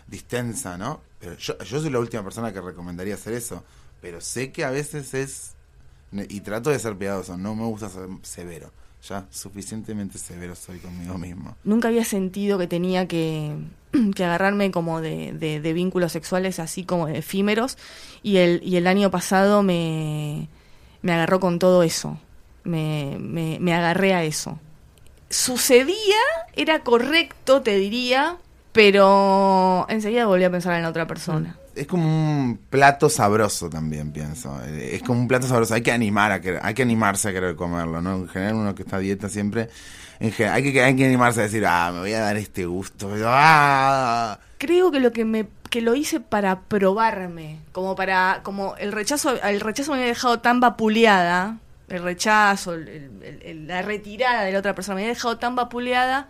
distensa, 0.07 0.77
¿no? 0.77 1.01
Pero 1.19 1.35
yo, 1.37 1.55
soy 1.63 1.89
la 1.89 1.99
última 1.99 2.23
persona 2.23 2.53
que 2.53 2.61
recomendaría 2.61 3.15
hacer 3.15 3.33
eso, 3.33 3.63
pero 4.01 4.21
sé 4.21 4.51
que 4.51 4.63
a 4.63 4.69
veces 4.69 5.13
es, 5.13 5.53
y 6.11 6.41
trato 6.41 6.69
de 6.69 6.79
ser 6.79 6.95
piadoso, 6.97 7.37
no 7.37 7.55
me 7.55 7.65
gusta 7.65 7.89
ser 7.89 8.07
severo. 8.21 8.71
Ya 9.07 9.27
suficientemente 9.29 10.17
severo 10.17 10.55
soy 10.55 10.79
conmigo 10.79 11.17
mismo. 11.17 11.55
Nunca 11.63 11.89
había 11.89 12.03
sentido 12.03 12.57
que 12.57 12.65
tenía 12.65 13.07
que, 13.07 13.55
que 14.15 14.23
agarrarme 14.23 14.71
como 14.71 15.01
de, 15.01 15.71
vínculos 15.75 16.11
sexuales 16.11 16.59
así 16.59 16.83
como 16.83 17.07
efímeros 17.07 17.77
y 18.23 18.37
el, 18.37 18.61
y 18.63 18.77
el 18.77 18.87
año 18.87 19.11
pasado 19.11 19.61
me, 19.61 20.49
me 21.01 21.13
agarró 21.13 21.39
con 21.39 21.59
todo 21.59 21.83
eso, 21.83 22.19
me, 22.63 23.17
me 23.19 23.73
agarré 23.73 24.13
a 24.13 24.23
eso. 24.23 24.59
Sucedía, 25.29 26.21
era 26.53 26.79
correcto, 26.83 27.61
te 27.61 27.77
diría, 27.77 28.37
pero 28.75 29.85
enseguida 29.89 30.25
volví 30.25 30.43
a 30.43 30.51
pensar 30.51 30.75
en 30.75 30.83
la 30.83 30.89
otra 30.89 31.07
persona. 31.07 31.55
es 31.75 31.87
como 31.87 32.05
un 32.07 32.57
plato 32.69 33.09
sabroso 33.09 33.69
también, 33.69 34.11
pienso. 34.11 34.61
Es 34.63 35.01
como 35.03 35.19
un 35.19 35.27
plato 35.27 35.47
sabroso. 35.47 35.73
Hay 35.73 35.81
que 35.81 35.91
animar 35.91 36.31
a 36.31 36.39
querer- 36.41 36.59
hay 36.63 36.73
que 36.73 36.81
animarse 36.83 37.29
a 37.29 37.33
querer 37.33 37.55
comerlo, 37.55 38.01
¿no? 38.01 38.15
En 38.15 38.27
general 38.29 38.55
uno 38.55 38.75
que 38.75 38.83
está 38.83 38.97
a 38.97 38.99
dieta 38.99 39.27
siempre, 39.29 39.69
en 40.19 40.31
hay 40.49 40.71
que 40.71 40.81
hay 40.83 40.95
que 40.95 41.05
animarse 41.05 41.39
a 41.39 41.43
decir, 41.43 41.65
ah, 41.65 41.91
me 41.93 41.99
voy 41.99 42.13
a 42.13 42.19
dar 42.19 42.37
este 42.37 42.65
gusto. 42.65 43.09
Ah. 43.25 44.39
creo 44.57 44.91
que 44.91 44.99
lo 44.99 45.11
que 45.11 45.25
me 45.25 45.47
que 45.69 45.81
lo 45.81 45.95
hice 45.95 46.19
para 46.21 46.61
probarme 46.61 47.59
como 47.73 47.95
para 47.95 48.39
como 48.43 48.75
el 48.77 48.91
rechazo 48.93 49.35
el 49.43 49.59
rechazo 49.59 49.91
me 49.91 49.97
había 49.97 50.07
dejado 50.09 50.39
tan 50.39 50.59
vapuleada 50.61 51.57
el 51.89 52.01
rechazo 52.01 52.73
el- 52.73 52.87
el- 52.87 53.41
el- 53.43 53.67
la 53.67 53.81
retirada 53.81 54.43
de 54.43 54.53
la 54.53 54.59
otra 54.59 54.73
persona 54.73 54.95
me 54.95 55.01
había 55.01 55.13
dejado 55.13 55.37
tan 55.37 55.55
vapuleada 55.57 56.29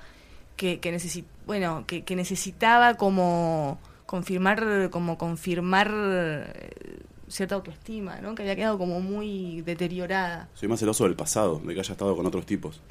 que 0.55 0.79
que 0.79 0.93
necesi- 0.93 1.25
bueno 1.45 1.83
que, 1.87 2.03
que 2.03 2.15
necesitaba 2.15 2.95
como 2.95 3.79
confirmar 4.05 4.89
como 4.91 5.17
confirmar 5.17 5.91
eh, 5.93 6.99
cierta 7.27 7.55
autoestima 7.55 8.21
no 8.21 8.35
que 8.35 8.43
había 8.43 8.55
quedado 8.55 8.77
como 8.77 8.99
muy 9.01 9.61
deteriorada 9.61 10.47
Soy 10.53 10.69
más 10.69 10.79
celoso 10.79 11.03
del 11.05 11.15
pasado, 11.15 11.59
de 11.65 11.73
que 11.73 11.79
haya 11.79 11.91
estado 11.93 12.15
con 12.15 12.25
otros 12.25 12.45
tipos. 12.45 12.81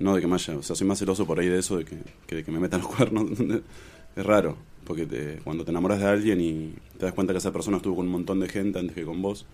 No 0.00 0.14
de 0.14 0.20
que 0.22 0.26
me 0.26 0.34
haya, 0.36 0.56
o 0.56 0.62
sea, 0.62 0.74
soy 0.74 0.86
más 0.86 0.98
celoso 0.98 1.26
por 1.26 1.38
ahí 1.38 1.48
de 1.48 1.58
eso, 1.58 1.76
de 1.76 1.84
que, 1.84 1.98
que 2.26 2.36
de 2.36 2.42
que 2.44 2.50
me 2.50 2.58
metan 2.58 2.80
los 2.80 2.88
cuernos. 2.88 3.26
es 4.16 4.24
raro, 4.26 4.56
porque 4.86 5.04
te- 5.04 5.40
cuando 5.44 5.62
te 5.64 5.70
enamoras 5.72 6.00
de 6.00 6.06
alguien 6.06 6.40
y 6.40 6.74
te 6.98 7.04
das 7.04 7.12
cuenta 7.14 7.34
que 7.34 7.38
esa 7.38 7.52
persona 7.52 7.76
estuvo 7.76 7.96
con 7.96 8.06
un 8.06 8.12
montón 8.12 8.40
de 8.40 8.48
gente 8.48 8.78
antes 8.78 8.94
que 8.94 9.04
con 9.04 9.20
vos, 9.20 9.44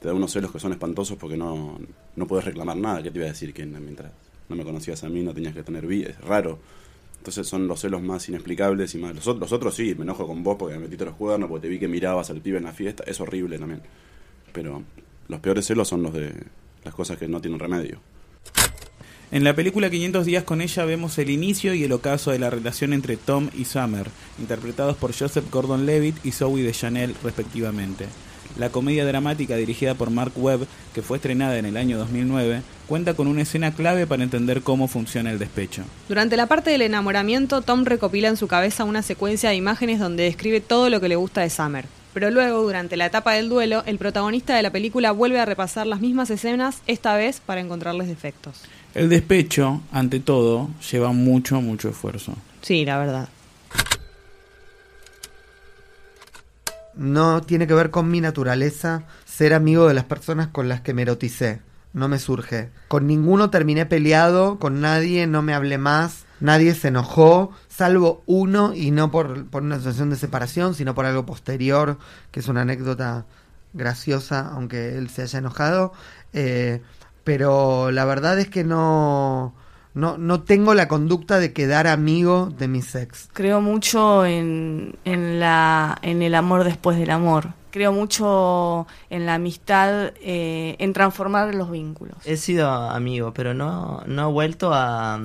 te 0.00 0.06
da 0.06 0.14
unos 0.14 0.30
celos 0.32 0.52
que 0.52 0.60
son 0.60 0.70
espantosos 0.72 1.18
porque 1.18 1.36
no, 1.36 1.80
no 2.14 2.26
puedes 2.28 2.44
reclamar 2.44 2.76
nada. 2.76 3.02
¿Qué 3.02 3.10
te 3.10 3.18
iba 3.18 3.26
a 3.26 3.30
decir? 3.30 3.52
Que 3.52 3.66
mientras 3.66 4.12
no 4.50 4.56
me 4.56 4.64
conocías 4.64 5.02
a 5.04 5.08
mí 5.08 5.22
no 5.22 5.32
tenías 5.32 5.54
que 5.54 5.62
tener 5.62 5.86
vida. 5.86 6.10
Es 6.10 6.20
raro. 6.20 6.58
Entonces 7.18 7.46
son 7.46 7.68
los 7.68 7.80
celos 7.80 8.02
más 8.02 8.28
inexplicables 8.28 8.94
y 8.94 8.98
más... 8.98 9.14
Los, 9.14 9.26
los 9.26 9.52
otros 9.52 9.74
sí, 9.74 9.94
me 9.94 10.02
enojo 10.02 10.26
con 10.26 10.42
vos 10.42 10.56
porque 10.58 10.74
me 10.74 10.82
metiste 10.82 11.04
los 11.04 11.14
cuernos, 11.14 11.48
porque 11.48 11.62
te 11.62 11.68
vi 11.68 11.78
que 11.78 11.88
mirabas 11.88 12.30
al 12.30 12.40
pibe 12.40 12.58
en 12.58 12.64
la 12.64 12.72
fiesta. 12.72 13.04
Es 13.06 13.20
horrible 13.20 13.58
también. 13.58 13.82
Pero 14.52 14.82
los 15.28 15.40
peores 15.40 15.66
celos 15.66 15.88
son 15.88 16.02
los 16.02 16.12
de 16.12 16.32
las 16.84 16.94
cosas 16.94 17.18
que 17.18 17.28
no 17.28 17.40
tienen 17.40 17.60
remedio. 17.60 18.00
En 19.32 19.44
la 19.44 19.54
película 19.54 19.88
500 19.88 20.26
días 20.26 20.42
con 20.42 20.60
ella 20.60 20.84
vemos 20.84 21.16
el 21.18 21.30
inicio 21.30 21.72
y 21.72 21.84
el 21.84 21.92
ocaso 21.92 22.32
de 22.32 22.40
la 22.40 22.50
relación 22.50 22.92
entre 22.92 23.16
Tom 23.16 23.48
y 23.56 23.64
Summer, 23.64 24.08
interpretados 24.40 24.96
por 24.96 25.16
Joseph 25.16 25.48
Gordon-Levitt 25.52 26.24
y 26.26 26.32
Zoe 26.32 26.64
de 26.64 26.72
Chanel 26.72 27.14
respectivamente. 27.22 28.06
La 28.58 28.70
comedia 28.70 29.04
dramática 29.04 29.56
dirigida 29.56 29.94
por 29.94 30.10
Mark 30.10 30.32
Webb, 30.36 30.66
que 30.94 31.02
fue 31.02 31.18
estrenada 31.18 31.58
en 31.58 31.66
el 31.66 31.76
año 31.76 31.98
2009, 31.98 32.62
cuenta 32.86 33.14
con 33.14 33.26
una 33.26 33.42
escena 33.42 33.72
clave 33.72 34.06
para 34.06 34.22
entender 34.22 34.62
cómo 34.62 34.88
funciona 34.88 35.30
el 35.30 35.38
despecho. 35.38 35.82
Durante 36.08 36.36
la 36.36 36.46
parte 36.46 36.70
del 36.70 36.82
enamoramiento, 36.82 37.62
Tom 37.62 37.84
recopila 37.84 38.28
en 38.28 38.36
su 38.36 38.48
cabeza 38.48 38.84
una 38.84 39.02
secuencia 39.02 39.50
de 39.50 39.56
imágenes 39.56 39.98
donde 39.98 40.24
describe 40.24 40.60
todo 40.60 40.90
lo 40.90 41.00
que 41.00 41.08
le 41.08 41.16
gusta 41.16 41.42
de 41.42 41.50
Summer. 41.50 41.86
Pero 42.12 42.30
luego, 42.30 42.62
durante 42.62 42.96
la 42.96 43.06
etapa 43.06 43.34
del 43.34 43.48
duelo, 43.48 43.84
el 43.86 43.98
protagonista 43.98 44.56
de 44.56 44.62
la 44.62 44.70
película 44.70 45.12
vuelve 45.12 45.38
a 45.38 45.44
repasar 45.44 45.86
las 45.86 46.00
mismas 46.00 46.30
escenas, 46.30 46.82
esta 46.88 47.14
vez 47.14 47.40
para 47.40 47.60
encontrarles 47.60 48.08
defectos. 48.08 48.62
El 48.94 49.08
despecho, 49.08 49.80
ante 49.92 50.18
todo, 50.18 50.68
lleva 50.90 51.12
mucho, 51.12 51.60
mucho 51.60 51.88
esfuerzo. 51.88 52.34
Sí, 52.62 52.84
la 52.84 52.98
verdad. 52.98 53.28
No 57.00 57.40
tiene 57.40 57.66
que 57.66 57.72
ver 57.72 57.90
con 57.90 58.10
mi 58.10 58.20
naturaleza 58.20 59.04
ser 59.24 59.54
amigo 59.54 59.88
de 59.88 59.94
las 59.94 60.04
personas 60.04 60.48
con 60.48 60.68
las 60.68 60.82
que 60.82 60.92
me 60.92 61.00
eroticé. 61.00 61.62
No 61.94 62.08
me 62.08 62.18
surge. 62.18 62.68
Con 62.88 63.06
ninguno 63.06 63.48
terminé 63.48 63.86
peleado, 63.86 64.58
con 64.58 64.82
nadie 64.82 65.26
no 65.26 65.40
me 65.40 65.54
hablé 65.54 65.78
más, 65.78 66.26
nadie 66.40 66.74
se 66.74 66.88
enojó, 66.88 67.52
salvo 67.70 68.22
uno 68.26 68.74
y 68.74 68.90
no 68.90 69.10
por, 69.10 69.46
por 69.46 69.62
una 69.62 69.78
situación 69.78 70.10
de 70.10 70.16
separación, 70.16 70.74
sino 70.74 70.94
por 70.94 71.06
algo 71.06 71.24
posterior, 71.24 71.96
que 72.32 72.40
es 72.40 72.48
una 72.48 72.60
anécdota 72.60 73.24
graciosa, 73.72 74.50
aunque 74.52 74.98
él 74.98 75.08
se 75.08 75.22
haya 75.22 75.38
enojado. 75.38 75.94
Eh, 76.34 76.82
pero 77.24 77.90
la 77.92 78.04
verdad 78.04 78.38
es 78.38 78.50
que 78.50 78.62
no, 78.62 79.54
no, 79.94 80.18
no 80.18 80.42
tengo 80.42 80.74
la 80.74 80.88
conducta 80.88 81.38
de 81.38 81.52
quedar 81.52 81.86
amigo 81.86 82.52
de 82.56 82.68
mis 82.68 82.94
ex. 82.94 83.28
Creo 83.32 83.60
mucho 83.60 84.24
en, 84.24 84.96
en, 85.04 85.40
la, 85.40 85.98
en 86.02 86.22
el 86.22 86.34
amor 86.34 86.64
después 86.64 86.98
del 86.98 87.10
amor. 87.10 87.48
Creo 87.70 87.92
mucho 87.92 88.86
en 89.10 89.26
la 89.26 89.34
amistad, 89.34 90.12
eh, 90.20 90.76
en 90.78 90.92
transformar 90.92 91.54
los 91.54 91.70
vínculos. 91.70 92.16
He 92.24 92.36
sido 92.36 92.68
amigo, 92.68 93.32
pero 93.32 93.54
no, 93.54 94.02
no 94.06 94.28
he 94.28 94.32
vuelto 94.32 94.72
a, 94.74 95.20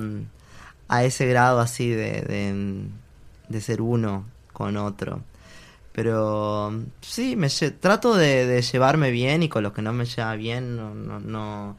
a 0.88 1.04
ese 1.04 1.26
grado 1.26 1.60
así 1.60 1.90
de, 1.90 2.22
de, 2.22 2.84
de 3.48 3.60
ser 3.60 3.82
uno 3.82 4.24
con 4.52 4.76
otro. 4.76 5.22
Pero 5.92 6.72
sí, 7.00 7.36
me 7.36 7.48
trato 7.48 8.14
de, 8.14 8.46
de 8.46 8.62
llevarme 8.62 9.10
bien 9.10 9.42
y 9.42 9.48
con 9.48 9.62
los 9.62 9.72
que 9.72 9.82
no 9.82 9.92
me 9.92 10.04
lleva 10.04 10.34
bien 10.36 10.76
no, 10.76 10.94
no, 10.94 11.20
no, 11.20 11.76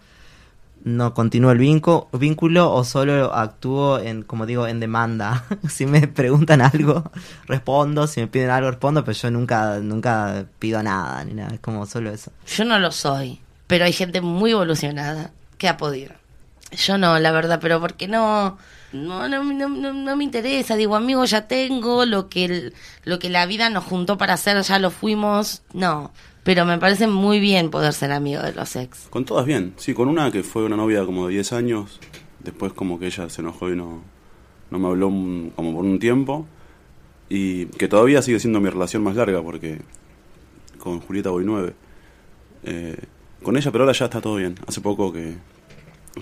no 0.83 1.13
continúo 1.13 1.51
el 1.51 1.57
vínculo 1.57 2.71
o 2.73 2.83
solo 2.83 3.33
actúo 3.33 3.99
en, 3.99 4.23
como 4.23 4.45
digo, 4.45 4.67
en 4.67 4.79
demanda. 4.79 5.43
si 5.69 5.85
me 5.85 6.07
preguntan 6.07 6.61
algo, 6.61 7.11
respondo, 7.47 8.07
si 8.07 8.21
me 8.21 8.27
piden 8.27 8.49
algo, 8.51 8.69
respondo, 8.71 9.03
pero 9.03 9.17
yo 9.17 9.31
nunca, 9.31 9.79
nunca 9.79 10.45
pido 10.59 10.81
nada 10.83 11.23
ni 11.25 11.33
nada, 11.33 11.53
es 11.53 11.59
como 11.59 11.85
solo 11.85 12.09
eso. 12.11 12.31
Yo 12.47 12.65
no 12.65 12.79
lo 12.79 12.91
soy, 12.91 13.39
pero 13.67 13.85
hay 13.85 13.93
gente 13.93 14.21
muy 14.21 14.51
evolucionada 14.51 15.31
que 15.57 15.67
ha 15.67 15.77
podido. 15.77 16.13
Yo 16.71 16.97
no, 16.97 17.17
la 17.19 17.31
verdad, 17.31 17.59
pero 17.61 17.79
porque 17.79 18.07
no, 18.09 18.57
no, 18.91 19.29
no, 19.29 19.43
no, 19.43 19.69
no- 19.93 20.15
me 20.17 20.23
interesa. 20.25 20.75
Digo, 20.75 20.95
amigo, 20.97 21.23
ya 21.23 21.47
tengo 21.47 22.05
lo 22.05 22.27
que 22.27 22.73
lo 23.05 23.19
que 23.19 23.29
la 23.29 23.45
vida 23.45 23.69
nos 23.69 23.85
juntó 23.85 24.17
para 24.17 24.33
hacer, 24.33 24.61
ya 24.61 24.77
lo 24.77 24.91
fuimos. 24.91 25.61
No, 25.73 26.11
pero 26.47 26.63
me 26.63 26.77
parece 26.77 27.07
muy 27.07 27.41
bien 27.41 27.69
poder 27.69 27.91
ser 27.91 28.13
amigo 28.13 28.41
de 28.41 28.53
los 28.53 28.73
ex. 28.77 29.07
Con 29.09 29.25
todas 29.25 29.45
bien, 29.45 29.73
sí, 29.75 29.93
con 29.93 30.07
una 30.07 30.31
que 30.31 30.43
fue 30.43 30.63
una 30.63 30.77
novia 30.77 31.05
como 31.05 31.27
de 31.27 31.33
10 31.33 31.51
años, 31.51 31.99
después 32.39 32.71
como 32.71 32.97
que 32.99 33.07
ella 33.07 33.29
se 33.29 33.41
enojó 33.41 33.69
y 33.69 33.75
no, 33.75 34.01
no 34.71 34.79
me 34.79 34.87
habló 34.87 35.09
un- 35.09 35.51
como 35.57 35.75
por 35.75 35.83
un 35.83 35.99
tiempo, 35.99 36.45
y 37.27 37.65
que 37.65 37.89
todavía 37.89 38.21
sigue 38.21 38.39
siendo 38.39 38.61
mi 38.61 38.69
relación 38.69 39.03
más 39.03 39.17
larga 39.17 39.43
porque 39.43 39.81
con 40.79 41.01
Julieta 41.01 41.31
voy 41.31 41.43
9. 41.43 41.73
Eh, 42.63 42.95
con 43.43 43.57
ella, 43.57 43.69
pero 43.69 43.83
ahora 43.83 43.91
ya 43.93 44.05
está 44.05 44.21
todo 44.21 44.35
bien, 44.35 44.55
hace 44.67 44.79
poco 44.79 45.11
que, 45.11 45.35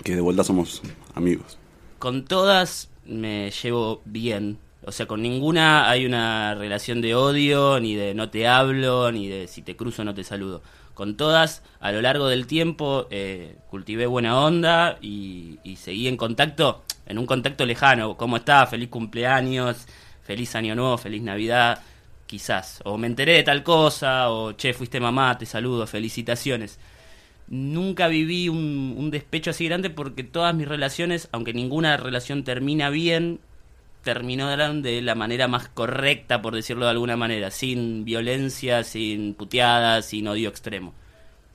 que 0.02 0.16
de 0.16 0.20
vuelta 0.20 0.42
somos 0.42 0.82
amigos. 1.14 1.56
Con 2.00 2.24
todas 2.24 2.90
me 3.06 3.52
llevo 3.62 4.02
bien. 4.04 4.58
O 4.86 4.92
sea, 4.92 5.06
con 5.06 5.20
ninguna 5.20 5.90
hay 5.90 6.06
una 6.06 6.54
relación 6.54 7.00
de 7.00 7.16
odio, 7.16 7.80
ni 7.80 7.96
de 7.96 8.14
no 8.14 8.30
te 8.30 8.46
hablo, 8.46 9.10
ni 9.10 9.26
de 9.26 9.48
si 9.48 9.62
te 9.62 9.74
cruzo 9.74 10.04
no 10.04 10.14
te 10.14 10.22
saludo. 10.22 10.62
Con 10.94 11.16
todas, 11.16 11.64
a 11.80 11.90
lo 11.90 12.00
largo 12.00 12.28
del 12.28 12.46
tiempo, 12.46 13.08
eh, 13.10 13.56
cultivé 13.68 14.06
buena 14.06 14.38
onda 14.40 14.96
y, 15.02 15.58
seguí 15.76 16.06
en 16.06 16.16
contacto, 16.16 16.84
en 17.04 17.18
un 17.18 17.26
contacto 17.26 17.66
lejano. 17.66 18.16
¿Cómo 18.16 18.36
estás? 18.36 18.70
Feliz 18.70 18.88
cumpleaños, 18.88 19.88
feliz 20.22 20.54
año 20.54 20.76
nuevo, 20.76 20.96
feliz 20.98 21.20
Navidad, 21.20 21.82
quizás. 22.26 22.80
O 22.84 22.96
me 22.96 23.08
enteré 23.08 23.32
de 23.32 23.42
tal 23.42 23.64
cosa, 23.64 24.30
o 24.30 24.52
che, 24.52 24.72
fuiste 24.72 25.00
mamá, 25.00 25.36
te 25.36 25.46
saludo, 25.46 25.88
felicitaciones 25.88 26.78
nunca 27.48 28.08
viví 28.08 28.48
un 28.48 29.08
despecho 29.12 29.50
así 29.50 29.66
grande 29.66 29.88
porque 29.88 30.24
todas 30.24 30.52
mis 30.52 30.66
relaciones, 30.66 31.28
aunque 31.30 31.52
ninguna 31.52 31.96
relación 31.96 32.42
termina 32.42 32.90
bien, 32.90 33.38
terminaron 34.06 34.82
de 34.82 35.02
la 35.02 35.16
manera 35.16 35.48
más 35.48 35.68
correcta, 35.68 36.40
por 36.40 36.54
decirlo 36.54 36.84
de 36.84 36.92
alguna 36.92 37.16
manera, 37.16 37.50
sin 37.50 38.04
violencia, 38.04 38.84
sin 38.84 39.34
puteadas, 39.34 40.06
sin 40.06 40.28
odio 40.28 40.48
extremo. 40.48 40.94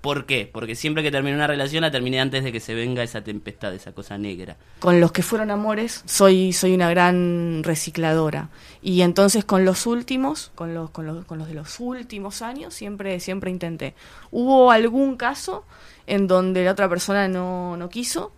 ¿Por 0.01 0.25
qué? 0.25 0.49
Porque 0.51 0.75
siempre 0.75 1.01
que 1.01 1.11
terminé 1.11 1.33
una 1.33 1.47
relación 1.47 1.83
la 1.83 1.91
terminé 1.91 2.19
antes 2.19 2.43
de 2.43 2.51
que 2.51 2.59
se 2.59 2.73
venga 2.73 3.03
esa 3.03 3.23
tempestad, 3.23 3.73
esa 3.73 3.93
cosa 3.93 4.17
negra. 4.17 4.57
Con 4.79 4.99
los 4.99 5.13
que 5.13 5.23
fueron 5.23 5.49
amores, 5.49 6.03
soy, 6.05 6.51
soy 6.51 6.73
una 6.73 6.89
gran 6.89 7.61
recicladora. 7.63 8.49
Y 8.81 9.01
entonces 9.01 9.45
con 9.45 9.63
los 9.63 9.85
últimos, 9.85 10.51
con 10.53 10.73
los, 10.73 10.89
con 10.89 11.05
los, 11.05 11.23
con 11.23 11.37
los 11.37 11.47
de 11.47 11.53
los 11.53 11.79
últimos 11.79 12.41
años, 12.41 12.73
siempre, 12.73 13.21
siempre 13.21 13.49
intenté. 13.49 13.95
Hubo 14.29 14.71
algún 14.71 15.15
caso 15.15 15.63
en 16.05 16.27
donde 16.27 16.65
la 16.65 16.71
otra 16.73 16.89
persona 16.89 17.29
no, 17.29 17.77
no 17.77 17.87
quiso, 17.87 18.33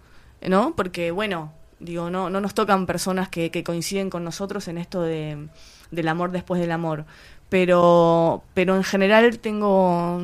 ¿no? 0.48 0.76
Porque, 0.76 1.10
bueno, 1.10 1.52
digo, 1.84 2.10
no, 2.10 2.30
no 2.30 2.42
nos 2.42 2.54
tocan 2.54 2.86
personas 2.86 3.30
que, 3.30 3.52
que 3.52 3.64
coinciden 3.64 4.10
con 4.10 4.24
nosotros 4.24 4.68
en 4.68 4.78
esto 4.78 5.02
de, 5.02 5.48
del 5.92 6.08
amor 6.08 6.32
después 6.32 6.60
del 6.60 6.72
amor. 6.72 7.06
Pero, 7.50 8.44
pero 8.54 8.76
en 8.76 8.84
general 8.84 9.38
tengo. 9.40 10.20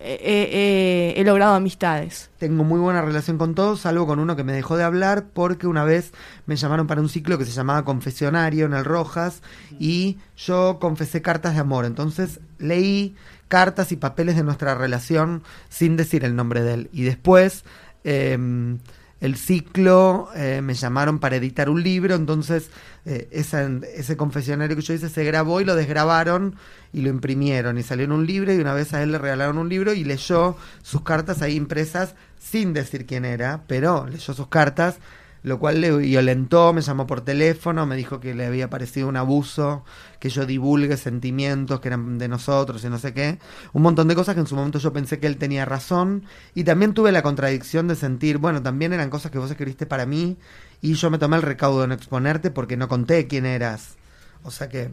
he 0.00 1.22
logrado 1.24 1.54
amistades. 1.54 2.30
Tengo 2.38 2.64
muy 2.64 2.80
buena 2.80 3.02
relación 3.02 3.36
con 3.36 3.54
todos, 3.54 3.80
salvo 3.80 4.06
con 4.06 4.18
uno 4.18 4.34
que 4.34 4.44
me 4.44 4.54
dejó 4.54 4.76
de 4.76 4.84
hablar 4.84 5.26
porque 5.32 5.66
una 5.66 5.84
vez 5.84 6.12
me 6.46 6.56
llamaron 6.56 6.86
para 6.86 7.02
un 7.02 7.10
ciclo 7.10 7.36
que 7.36 7.44
se 7.44 7.52
llamaba 7.52 7.84
Confesionario 7.84 8.64
en 8.64 8.72
el 8.72 8.84
Rojas 8.84 9.42
y 9.78 10.18
yo 10.36 10.78
confesé 10.80 11.20
cartas 11.20 11.54
de 11.54 11.60
amor. 11.60 11.84
Entonces 11.84 12.40
leí 12.58 13.14
cartas 13.48 13.92
y 13.92 13.96
papeles 13.96 14.36
de 14.36 14.44
nuestra 14.44 14.74
relación 14.74 15.42
sin 15.68 15.96
decir 15.96 16.24
el 16.24 16.36
nombre 16.36 16.62
de 16.62 16.74
él. 16.74 16.90
Y 16.92 17.02
después 17.02 17.64
em, 18.02 18.78
el 19.20 19.36
ciclo 19.36 20.28
eh, 20.34 20.60
me 20.62 20.74
llamaron 20.74 21.18
para 21.18 21.36
editar 21.36 21.68
un 21.70 21.82
libro, 21.82 22.14
entonces 22.14 22.68
eh, 23.06 23.28
esa- 23.30 23.70
ese 23.94 24.16
confesionario 24.16 24.76
que 24.76 24.82
yo 24.82 24.94
hice 24.94 25.08
se 25.08 25.24
grabó 25.24 25.60
y 25.60 25.64
lo 25.64 25.74
desgrabaron 25.76 26.56
y 26.92 27.00
lo 27.02 27.08
imprimieron. 27.10 27.78
Y 27.78 27.82
salió 27.82 28.04
en 28.04 28.12
un 28.12 28.26
libro 28.26 28.52
y 28.52 28.58
una 28.58 28.74
vez 28.74 28.92
a 28.94 29.02
él 29.02 29.12
le 29.12 29.18
regalaron 29.18 29.58
un 29.58 29.68
libro 29.68 29.92
y 29.94 30.04
leyó 30.04 30.56
sus 30.82 31.02
cartas 31.02 31.42
ahí 31.42 31.54
impresas 31.56 32.14
sin 32.38 32.72
decir 32.74 33.06
quién 33.06 33.24
era, 33.24 33.62
pero 33.66 34.06
leyó 34.06 34.34
sus 34.34 34.48
cartas, 34.48 34.96
lo 35.44 35.58
cual 35.58 35.82
le 35.82 35.94
violentó, 35.94 36.72
me 36.72 36.80
llamó 36.80 37.06
por 37.06 37.20
teléfono, 37.20 37.84
me 37.84 37.96
dijo 37.96 38.18
que 38.18 38.34
le 38.34 38.46
había 38.46 38.70
parecido 38.70 39.08
un 39.08 39.18
abuso, 39.18 39.84
que 40.18 40.30
yo 40.30 40.46
divulgue 40.46 40.96
sentimientos 40.96 41.80
que 41.80 41.88
eran 41.88 42.16
de 42.16 42.28
nosotros 42.28 42.82
y 42.82 42.88
no 42.88 42.98
sé 42.98 43.12
qué, 43.12 43.38
un 43.74 43.82
montón 43.82 44.08
de 44.08 44.14
cosas 44.14 44.34
que 44.34 44.40
en 44.40 44.46
su 44.46 44.56
momento 44.56 44.78
yo 44.78 44.94
pensé 44.94 45.20
que 45.20 45.26
él 45.26 45.36
tenía 45.36 45.66
razón 45.66 46.24
y 46.54 46.64
también 46.64 46.94
tuve 46.94 47.12
la 47.12 47.22
contradicción 47.22 47.86
de 47.88 47.94
sentir, 47.94 48.38
bueno, 48.38 48.62
también 48.62 48.94
eran 48.94 49.10
cosas 49.10 49.30
que 49.30 49.38
vos 49.38 49.50
escribiste 49.50 49.84
para 49.84 50.06
mí 50.06 50.38
y 50.80 50.94
yo 50.94 51.10
me 51.10 51.18
tomé 51.18 51.36
el 51.36 51.42
recaudo 51.42 51.82
de 51.82 51.88
no 51.88 51.94
exponerte 51.94 52.50
porque 52.50 52.78
no 52.78 52.88
conté 52.88 53.26
quién 53.26 53.44
eras. 53.44 53.96
O 54.44 54.50
sea 54.50 54.70
que 54.70 54.92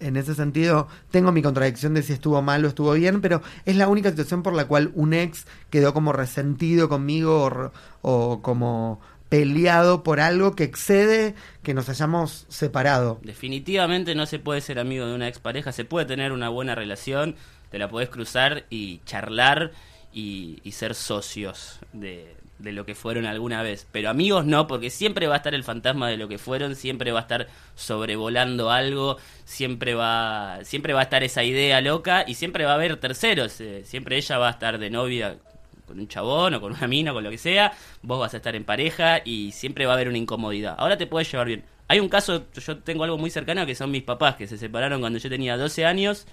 en 0.00 0.16
ese 0.16 0.34
sentido 0.34 0.88
tengo 1.12 1.30
mi 1.30 1.40
contradicción 1.40 1.94
de 1.94 2.02
si 2.02 2.12
estuvo 2.12 2.42
mal 2.42 2.64
o 2.64 2.68
estuvo 2.68 2.92
bien, 2.94 3.20
pero 3.20 3.42
es 3.64 3.76
la 3.76 3.86
única 3.86 4.10
situación 4.10 4.42
por 4.42 4.54
la 4.54 4.64
cual 4.64 4.90
un 4.96 5.14
ex 5.14 5.46
quedó 5.70 5.94
como 5.94 6.12
resentido 6.12 6.88
conmigo 6.88 7.44
o, 7.44 7.72
o 8.02 8.42
como 8.42 9.00
peleado 9.32 10.02
por 10.02 10.20
algo 10.20 10.54
que 10.54 10.64
excede 10.64 11.34
que 11.62 11.72
nos 11.72 11.88
hayamos 11.88 12.44
separado. 12.50 13.18
Definitivamente 13.22 14.14
no 14.14 14.26
se 14.26 14.38
puede 14.38 14.60
ser 14.60 14.78
amigo 14.78 15.06
de 15.06 15.14
una 15.14 15.26
expareja, 15.26 15.72
se 15.72 15.86
puede 15.86 16.04
tener 16.04 16.32
una 16.32 16.50
buena 16.50 16.74
relación, 16.74 17.34
te 17.70 17.78
la 17.78 17.88
podés 17.88 18.10
cruzar 18.10 18.66
y 18.68 19.00
charlar 19.06 19.72
y, 20.12 20.60
ser 20.72 20.94
socios 20.94 21.78
de, 21.94 22.36
de 22.58 22.72
lo 22.72 22.84
que 22.84 22.94
fueron 22.94 23.24
alguna 23.24 23.62
vez. 23.62 23.86
Pero 23.90 24.10
amigos 24.10 24.44
no, 24.44 24.66
porque 24.66 24.90
siempre 24.90 25.28
va 25.28 25.36
a 25.36 25.36
estar 25.38 25.54
el 25.54 25.64
fantasma 25.64 26.10
de 26.10 26.18
lo 26.18 26.28
que 26.28 26.36
fueron, 26.36 26.76
siempre 26.76 27.10
va 27.10 27.20
a 27.20 27.22
estar 27.22 27.46
sobrevolando 27.74 28.70
algo, 28.70 29.16
siempre 29.46 29.94
va, 29.94 30.58
siempre 30.64 30.92
va 30.92 31.00
a 31.00 31.04
estar 31.04 31.24
esa 31.24 31.42
idea 31.42 31.80
loca 31.80 32.24
y 32.26 32.34
siempre 32.34 32.66
va 32.66 32.72
a 32.72 32.74
haber 32.74 32.98
terceros. 32.98 33.58
eh, 33.62 33.82
siempre 33.86 34.18
ella 34.18 34.36
va 34.36 34.48
a 34.48 34.50
estar 34.50 34.78
de 34.78 34.90
novia 34.90 35.38
con 35.92 36.00
un 36.00 36.08
chabón 36.08 36.54
o 36.54 36.60
con 36.60 36.72
una 36.72 36.88
mina, 36.88 37.12
con 37.12 37.22
lo 37.22 37.30
que 37.30 37.36
sea, 37.38 37.72
vos 38.00 38.18
vas 38.18 38.32
a 38.32 38.38
estar 38.38 38.56
en 38.56 38.64
pareja 38.64 39.20
y 39.24 39.52
siempre 39.52 39.84
va 39.84 39.92
a 39.92 39.94
haber 39.96 40.08
una 40.08 40.16
incomodidad. 40.18 40.74
Ahora 40.78 40.96
te 40.96 41.06
puedes 41.06 41.30
llevar 41.30 41.46
bien. 41.46 41.64
Hay 41.88 42.00
un 42.00 42.08
caso, 42.08 42.46
yo 42.54 42.78
tengo 42.78 43.04
algo 43.04 43.18
muy 43.18 43.28
cercano 43.28 43.66
que 43.66 43.74
son 43.74 43.90
mis 43.90 44.02
papás, 44.02 44.36
que 44.36 44.46
se 44.46 44.56
separaron 44.56 45.00
cuando 45.00 45.18
yo 45.18 45.28
tenía 45.28 45.58
12 45.58 45.84
años 45.84 46.26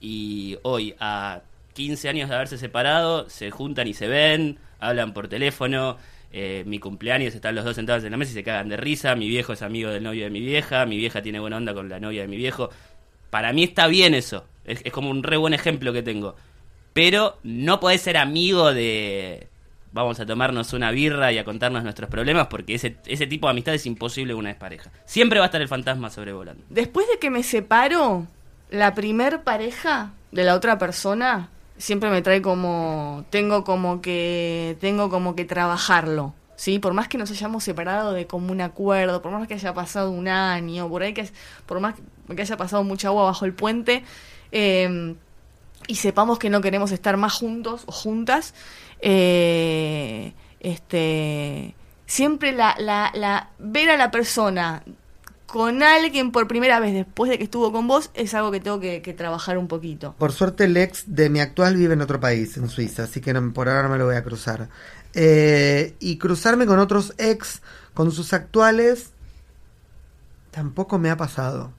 y 0.00 0.56
hoy 0.62 0.94
a 0.98 1.42
15 1.74 2.08
años 2.08 2.28
de 2.30 2.34
haberse 2.36 2.56
separado, 2.56 3.28
se 3.28 3.50
juntan 3.50 3.86
y 3.86 3.92
se 3.94 4.08
ven, 4.08 4.58
hablan 4.80 5.12
por 5.12 5.28
teléfono. 5.28 5.98
eh, 6.32 6.64
mi 6.66 6.78
cumpleaños 6.78 7.34
están 7.34 7.54
los 7.54 7.64
dos 7.64 7.76
sentados 7.76 8.02
en 8.04 8.10
la 8.12 8.16
mesa 8.16 8.30
y 8.32 8.34
se 8.34 8.42
cagan 8.42 8.70
de 8.70 8.78
risa. 8.78 9.14
Mi 9.14 9.28
viejo 9.28 9.52
es 9.52 9.60
amigo 9.60 9.90
del 9.90 10.02
novio 10.02 10.24
de 10.24 10.30
mi 10.30 10.40
vieja. 10.40 10.86
Mi 10.86 10.96
vieja 10.96 11.20
tiene 11.20 11.38
buena 11.40 11.58
onda 11.58 11.74
con 11.74 11.90
la 11.90 12.00
novia 12.00 12.22
de 12.22 12.28
mi 12.28 12.36
viejo. 12.38 12.70
Para 13.28 13.52
mí 13.52 13.64
está 13.64 13.86
bien 13.86 14.14
eso. 14.14 14.46
Es, 14.64 14.80
es 14.82 14.92
como 14.92 15.10
un 15.10 15.22
re 15.22 15.36
buen 15.36 15.52
ejemplo 15.52 15.92
que 15.92 16.02
tengo. 16.02 16.34
Pero 16.92 17.38
no 17.42 17.80
podés 17.80 18.02
ser 18.02 18.16
amigo 18.16 18.72
de. 18.72 19.48
Vamos 19.92 20.18
a 20.20 20.26
tomarnos 20.26 20.72
una 20.72 20.90
birra 20.90 21.32
y 21.32 21.38
a 21.38 21.44
contarnos 21.44 21.82
nuestros 21.82 22.08
problemas 22.08 22.46
porque 22.46 22.74
ese, 22.74 22.96
ese 23.04 23.26
tipo 23.26 23.46
de 23.46 23.50
amistad 23.50 23.74
es 23.74 23.84
imposible 23.84 24.32
una 24.32 24.54
pareja. 24.58 24.90
Siempre 25.04 25.38
va 25.38 25.44
a 25.44 25.48
estar 25.48 25.60
el 25.60 25.68
fantasma 25.68 26.08
sobrevolando. 26.08 26.64
Después 26.70 27.06
de 27.08 27.18
que 27.18 27.28
me 27.28 27.42
separo, 27.42 28.26
la 28.70 28.94
primer 28.94 29.42
pareja 29.42 30.12
de 30.30 30.44
la 30.44 30.54
otra 30.54 30.78
persona 30.78 31.50
siempre 31.76 32.10
me 32.10 32.22
trae 32.22 32.40
como 32.40 33.24
tengo 33.28 33.64
como 33.64 34.00
que 34.00 34.76
tengo 34.80 35.10
como 35.10 35.36
que 35.36 35.44
trabajarlo. 35.44 36.34
¿Sí? 36.56 36.78
Por 36.78 36.94
más 36.94 37.08
que 37.08 37.18
nos 37.18 37.30
hayamos 37.30 37.64
separado 37.64 38.12
de 38.12 38.26
común 38.26 38.60
acuerdo, 38.60 39.20
por 39.20 39.32
más 39.32 39.48
que 39.48 39.54
haya 39.54 39.74
pasado 39.74 40.10
un 40.10 40.28
año, 40.28 40.88
por 40.88 41.02
ahí 41.02 41.12
que 41.12 41.28
por 41.66 41.80
más 41.80 41.96
que 42.34 42.42
haya 42.42 42.56
pasado 42.56 42.84
mucha 42.84 43.08
agua 43.08 43.24
bajo 43.24 43.44
el 43.44 43.52
puente, 43.52 44.04
eh, 44.52 45.16
y 45.86 45.96
sepamos 45.96 46.38
que 46.38 46.50
no 46.50 46.60
queremos 46.60 46.92
estar 46.92 47.16
más 47.16 47.32
juntos 47.34 47.84
o 47.86 47.92
juntas, 47.92 48.54
eh, 49.00 50.32
este 50.60 51.74
siempre 52.06 52.52
la, 52.52 52.74
la, 52.78 53.50
ver 53.58 53.90
a 53.90 53.96
la 53.96 54.10
persona 54.10 54.82
con 55.46 55.82
alguien 55.82 56.30
por 56.30 56.46
primera 56.46 56.78
vez 56.78 56.94
después 56.94 57.30
de 57.30 57.38
que 57.38 57.44
estuvo 57.44 57.72
con 57.72 57.86
vos 57.86 58.10
es 58.14 58.34
algo 58.34 58.50
que 58.50 58.60
tengo 58.60 58.80
que, 58.80 59.00
trabajar 59.16 59.58
un 59.58 59.68
poquito. 59.68 60.14
Por 60.18 60.32
suerte 60.32 60.64
el 60.64 60.76
ex 60.76 61.04
de 61.06 61.30
mi 61.30 61.40
actual 61.40 61.76
vive 61.76 61.94
en 61.94 62.00
otro 62.00 62.20
país, 62.20 62.56
en 62.56 62.68
Suiza, 62.68 63.04
así 63.04 63.20
que 63.20 63.34
por 63.34 63.68
ahora 63.68 63.82
no 63.82 63.88
me 63.90 63.98
lo 63.98 64.06
voy 64.06 64.16
a 64.16 64.24
cruzar. 64.24 64.68
Eh, 65.14 65.94
y 66.00 66.16
cruzarme 66.16 66.64
con 66.64 66.78
otros 66.78 67.14
ex, 67.18 67.60
con 67.92 68.10
sus 68.12 68.32
actuales, 68.32 69.10
tampoco 70.50 70.98
me 70.98 71.10
ha 71.10 71.16
pasado. 71.16 71.72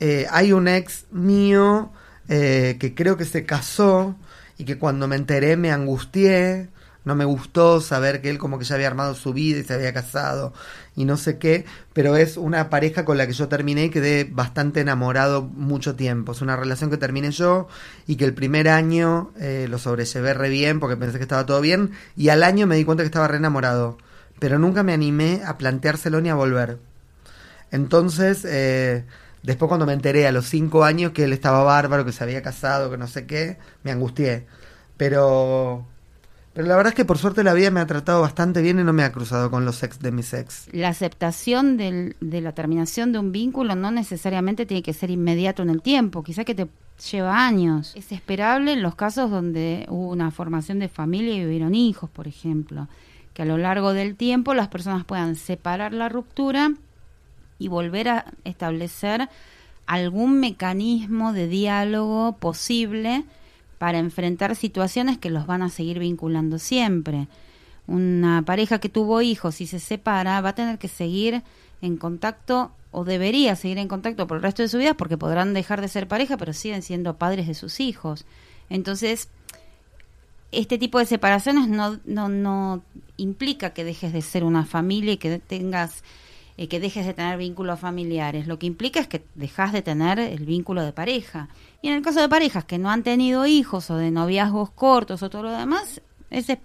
Eh, 0.00 0.26
hay 0.30 0.52
un 0.52 0.68
ex 0.68 1.06
mío 1.10 1.90
eh, 2.28 2.76
que 2.78 2.94
creo 2.94 3.16
que 3.16 3.24
se 3.24 3.44
casó 3.44 4.16
y 4.58 4.64
que 4.64 4.78
cuando 4.78 5.08
me 5.08 5.16
enteré 5.16 5.56
me 5.56 5.70
angustié. 5.70 6.68
No 7.04 7.14
me 7.14 7.24
gustó 7.24 7.80
saber 7.80 8.20
que 8.20 8.28
él 8.28 8.36
como 8.36 8.58
que 8.58 8.66
ya 8.66 8.74
había 8.74 8.88
armado 8.88 9.14
su 9.14 9.32
vida 9.32 9.60
y 9.60 9.64
se 9.64 9.72
había 9.72 9.94
casado 9.94 10.52
y 10.98 11.04
no 11.04 11.16
sé 11.16 11.38
qué, 11.38 11.64
pero 11.92 12.16
es 12.16 12.36
una 12.36 12.70
pareja 12.70 13.04
con 13.04 13.16
la 13.18 13.28
que 13.28 13.32
yo 13.32 13.46
terminé 13.46 13.84
y 13.84 13.90
quedé 13.90 14.24
bastante 14.24 14.80
enamorado 14.80 15.42
mucho 15.42 15.94
tiempo. 15.94 16.32
Es 16.32 16.42
una 16.42 16.56
relación 16.56 16.90
que 16.90 16.96
terminé 16.96 17.30
yo 17.30 17.68
y 18.08 18.16
que 18.16 18.24
el 18.24 18.34
primer 18.34 18.68
año 18.68 19.30
eh, 19.38 19.68
lo 19.70 19.78
sobrellevé 19.78 20.34
re 20.34 20.48
bien 20.48 20.80
porque 20.80 20.96
pensé 20.96 21.18
que 21.18 21.22
estaba 21.22 21.46
todo 21.46 21.60
bien 21.60 21.92
y 22.16 22.30
al 22.30 22.42
año 22.42 22.66
me 22.66 22.74
di 22.74 22.84
cuenta 22.84 23.04
que 23.04 23.06
estaba 23.06 23.28
re 23.28 23.36
enamorado, 23.36 23.96
pero 24.40 24.58
nunca 24.58 24.82
me 24.82 24.92
animé 24.92 25.40
a 25.46 25.56
planteárselo 25.56 26.20
ni 26.20 26.30
a 26.30 26.34
volver. 26.34 26.78
Entonces, 27.70 28.44
eh, 28.44 29.04
después 29.42 29.68
cuando 29.68 29.86
me 29.86 29.92
enteré 29.92 30.26
a 30.26 30.32
los 30.32 30.46
cinco 30.46 30.84
años 30.84 31.12
que 31.12 31.24
él 31.24 31.32
estaba 31.32 31.62
bárbaro, 31.62 32.04
que 32.04 32.12
se 32.12 32.24
había 32.24 32.42
casado, 32.42 32.90
que 32.90 32.98
no 32.98 33.06
sé 33.06 33.26
qué, 33.26 33.58
me 33.82 33.90
angustié. 33.90 34.46
Pero, 34.96 35.86
pero 36.52 36.66
la 36.66 36.76
verdad 36.76 36.92
es 36.92 36.96
que 36.96 37.04
por 37.04 37.18
suerte 37.18 37.44
la 37.44 37.54
vida 37.54 37.70
me 37.70 37.80
ha 37.80 37.86
tratado 37.86 38.20
bastante 38.20 38.62
bien 38.62 38.80
y 38.80 38.84
no 38.84 38.92
me 38.92 39.04
ha 39.04 39.12
cruzado 39.12 39.50
con 39.50 39.64
los 39.64 39.82
ex 39.82 40.00
de 40.00 40.12
mis 40.12 40.32
ex. 40.34 40.68
La 40.72 40.88
aceptación 40.88 41.76
de 41.76 42.40
la 42.40 42.52
terminación 42.52 43.12
de 43.12 43.18
un 43.18 43.32
vínculo 43.32 43.76
no 43.76 43.90
necesariamente 43.90 44.66
tiene 44.66 44.82
que 44.82 44.92
ser 44.92 45.10
inmediato 45.10 45.62
en 45.62 45.70
el 45.70 45.82
tiempo, 45.82 46.22
quizá 46.22 46.44
que 46.44 46.54
te 46.54 46.68
lleva 47.10 47.46
años. 47.46 47.92
Es 47.96 48.12
esperable 48.12 48.72
en 48.72 48.82
los 48.82 48.94
casos 48.94 49.30
donde 49.30 49.86
hubo 49.88 50.10
una 50.10 50.30
formación 50.30 50.78
de 50.78 50.88
familia 50.88 51.34
y 51.34 51.40
vivieron 51.40 51.74
hijos, 51.74 52.10
por 52.10 52.26
ejemplo, 52.26 52.88
que 53.34 53.42
a 53.42 53.44
lo 53.44 53.56
largo 53.56 53.92
del 53.92 54.16
tiempo 54.16 54.54
las 54.54 54.68
personas 54.68 55.04
puedan 55.04 55.36
separar 55.36 55.92
la 55.92 56.08
ruptura 56.08 56.72
y 57.58 57.68
volver 57.68 58.08
a 58.08 58.24
establecer 58.44 59.28
algún 59.86 60.38
mecanismo 60.38 61.32
de 61.32 61.48
diálogo 61.48 62.36
posible 62.36 63.24
para 63.78 63.98
enfrentar 63.98 64.54
situaciones 64.56 65.18
que 65.18 65.30
los 65.30 65.46
van 65.46 65.62
a 65.62 65.70
seguir 65.70 65.98
vinculando 65.98 66.58
siempre. 66.58 67.28
Una 67.86 68.42
pareja 68.42 68.80
que 68.80 68.90
tuvo 68.90 69.22
hijos 69.22 69.60
y 69.60 69.66
se 69.66 69.80
separa 69.80 70.40
va 70.40 70.50
a 70.50 70.54
tener 70.54 70.78
que 70.78 70.88
seguir 70.88 71.42
en 71.80 71.96
contacto 71.96 72.70
o 72.90 73.04
debería 73.04 73.56
seguir 73.56 73.78
en 73.78 73.88
contacto 73.88 74.26
por 74.26 74.36
el 74.36 74.42
resto 74.42 74.62
de 74.62 74.68
su 74.68 74.78
vida 74.78 74.94
porque 74.94 75.16
podrán 75.16 75.54
dejar 75.54 75.80
de 75.80 75.88
ser 75.88 76.08
pareja 76.08 76.36
pero 76.36 76.52
siguen 76.52 76.82
siendo 76.82 77.16
padres 77.16 77.46
de 77.46 77.54
sus 77.54 77.80
hijos. 77.80 78.26
Entonces, 78.68 79.28
este 80.52 80.76
tipo 80.76 80.98
de 80.98 81.06
separaciones 81.06 81.68
no, 81.68 81.98
no, 82.04 82.28
no 82.28 82.82
implica 83.16 83.70
que 83.70 83.84
dejes 83.84 84.12
de 84.12 84.22
ser 84.22 84.44
una 84.44 84.64
familia 84.64 85.12
y 85.12 85.18
que 85.18 85.38
tengas 85.38 86.02
eh, 86.58 86.66
que 86.66 86.80
dejes 86.80 87.06
de 87.06 87.14
tener 87.14 87.38
vínculos 87.38 87.78
familiares. 87.78 88.48
Lo 88.48 88.58
que 88.58 88.66
implica 88.66 88.98
es 88.98 89.06
que 89.06 89.24
dejas 89.36 89.72
de 89.72 89.80
tener 89.80 90.18
el 90.18 90.44
vínculo 90.44 90.82
de 90.82 90.92
pareja. 90.92 91.48
Y 91.82 91.88
en 91.88 91.94
el 91.94 92.02
caso 92.02 92.20
de 92.20 92.28
parejas 92.28 92.64
que 92.64 92.78
no 92.78 92.90
han 92.90 93.04
tenido 93.04 93.46
hijos 93.46 93.90
o 93.92 93.96
de 93.96 94.10
noviazgos 94.10 94.70
cortos 94.70 95.22
o 95.22 95.30
todo 95.30 95.44
lo 95.44 95.52
demás, 95.52 96.02
ese, 96.30 96.58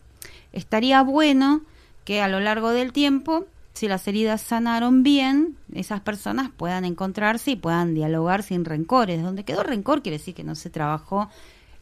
estaría 0.52 1.04
bueno 1.04 1.62
que 2.06 2.24
a 2.24 2.28
lo 2.28 2.40
largo 2.40 2.72
del 2.72 2.92
tiempo, 2.92 3.46
si 3.74 3.88
las 3.88 4.08
heridas 4.08 4.42
sanaron 4.42 5.04
bien, 5.04 5.58
esas 5.72 6.02
personas 6.02 6.50
puedan 6.50 6.86
encontrarse 6.86 7.52
y 7.52 7.56
puedan 7.56 7.94
dialogar 7.94 8.42
sin 8.42 8.66
rencores. 8.66 9.22
Donde 9.22 9.46
quedó 9.46 9.62
rencor 9.62 10.02
quiere 10.02 10.18
decir 10.18 10.34
que 10.34 10.44
no 10.44 10.56
se 10.56 10.72
trabajó 10.72 11.30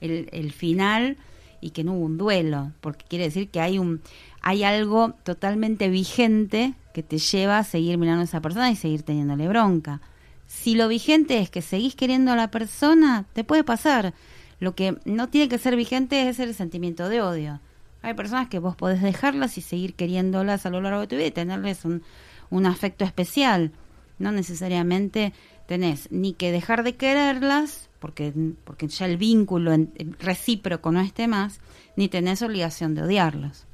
el, 0.01 0.27
el 0.33 0.51
final 0.51 1.15
y 1.61 1.69
que 1.69 1.85
no 1.85 1.93
hubo 1.93 2.07
un 2.07 2.17
duelo, 2.17 2.73
porque 2.81 3.05
quiere 3.07 3.23
decir 3.23 3.47
que 3.47 3.61
hay 3.61 3.79
un 3.79 4.01
hay 4.41 4.63
algo 4.63 5.13
totalmente 5.23 5.89
vigente 5.89 6.73
que 6.93 7.03
te 7.03 7.17
lleva 7.19 7.59
a 7.59 7.63
seguir 7.63 7.97
mirando 7.97 8.21
a 8.21 8.25
esa 8.25 8.41
persona 8.41 8.71
y 8.71 8.75
seguir 8.75 9.03
teniéndole 9.03 9.47
bronca. 9.47 10.01
Si 10.47 10.75
lo 10.75 10.87
vigente 10.87 11.39
es 11.39 11.49
que 11.49 11.61
seguís 11.61 11.95
queriendo 11.95 12.31
a 12.31 12.35
la 12.35 12.51
persona, 12.51 13.25
te 13.33 13.43
puede 13.43 13.63
pasar. 13.63 14.13
Lo 14.59 14.75
que 14.75 14.97
no 15.05 15.29
tiene 15.29 15.47
que 15.47 15.57
ser 15.57 15.75
vigente 15.75 16.27
es 16.27 16.39
el 16.39 16.53
sentimiento 16.53 17.07
de 17.07 17.21
odio. 17.21 17.59
Hay 18.01 18.15
personas 18.15 18.47
que 18.49 18.59
vos 18.59 18.75
podés 18.75 19.01
dejarlas 19.01 19.57
y 19.57 19.61
seguir 19.61 19.93
queriéndolas 19.93 20.65
a 20.65 20.69
lo 20.69 20.81
largo 20.81 21.01
de 21.01 21.07
tu 21.07 21.15
vida 21.15 21.27
y 21.27 21.31
tenerles 21.31 21.85
un, 21.85 22.65
afecto 22.65 23.05
especial. 23.05 23.71
No 24.19 24.31
necesariamente 24.31 25.33
tenés 25.67 26.11
ni 26.11 26.33
que 26.33 26.51
dejar 26.51 26.83
de 26.83 26.95
quererlas, 26.95 27.89
porque, 27.99 28.33
porque 28.63 28.87
ya 28.87 29.05
el 29.05 29.17
vínculo 29.17 29.71
en- 29.71 29.93
recíproco 30.19 30.91
no 30.91 30.99
esté 30.99 31.27
más, 31.27 31.59
ni 31.95 32.07
tenés 32.07 32.41
obligación 32.41 32.93
de 32.93 33.03
odiarlas. 33.03 33.65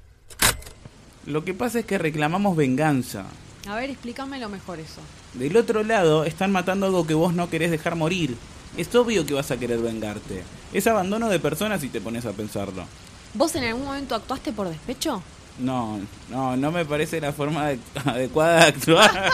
Lo 1.25 1.43
que 1.43 1.53
pasa 1.53 1.79
es 1.79 1.85
que 1.85 1.97
reclamamos 1.97 2.55
venganza. 2.55 3.25
A 3.67 3.75
ver, 3.75 3.89
explícamelo 3.89 4.47
mejor 4.47 4.79
eso. 4.79 5.01
Del 5.33 5.57
otro 5.57 5.83
lado, 5.83 6.23
están 6.23 6.51
matando 6.53 6.85
algo 6.85 7.05
que 7.05 7.13
vos 7.13 7.33
no 7.33 7.49
querés 7.49 7.69
dejar 7.69 7.95
morir. 7.95 8.37
Es 8.77 8.93
obvio 8.95 9.25
que 9.25 9.33
vas 9.33 9.51
a 9.51 9.57
querer 9.57 9.79
vengarte. 9.79 10.43
Es 10.71 10.87
abandono 10.87 11.27
de 11.27 11.39
personas 11.39 11.81
si 11.81 11.89
te 11.89 11.99
pones 11.99 12.25
a 12.25 12.31
pensarlo. 12.31 12.85
¿Vos 13.33 13.53
en 13.55 13.65
algún 13.65 13.83
momento 13.85 14.15
actuaste 14.15 14.53
por 14.53 14.69
despecho? 14.69 15.21
No, 15.59 15.99
no, 16.29 16.55
no 16.55 16.71
me 16.71 16.85
parece 16.85 17.19
la 17.19 17.33
forma 17.33 17.67
de- 17.67 17.79
adecuada 18.05 18.59
de 18.61 18.65
actuar. 18.67 19.31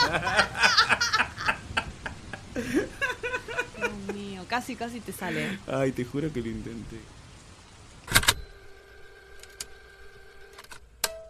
Dios 3.77 4.15
mío, 4.15 4.45
casi, 4.47 4.75
casi 4.75 4.99
te 4.99 5.11
sale. 5.11 5.59
Ay, 5.67 5.91
te 5.91 6.05
juro 6.05 6.31
que 6.31 6.41
lo 6.41 6.47
intenté. 6.47 6.97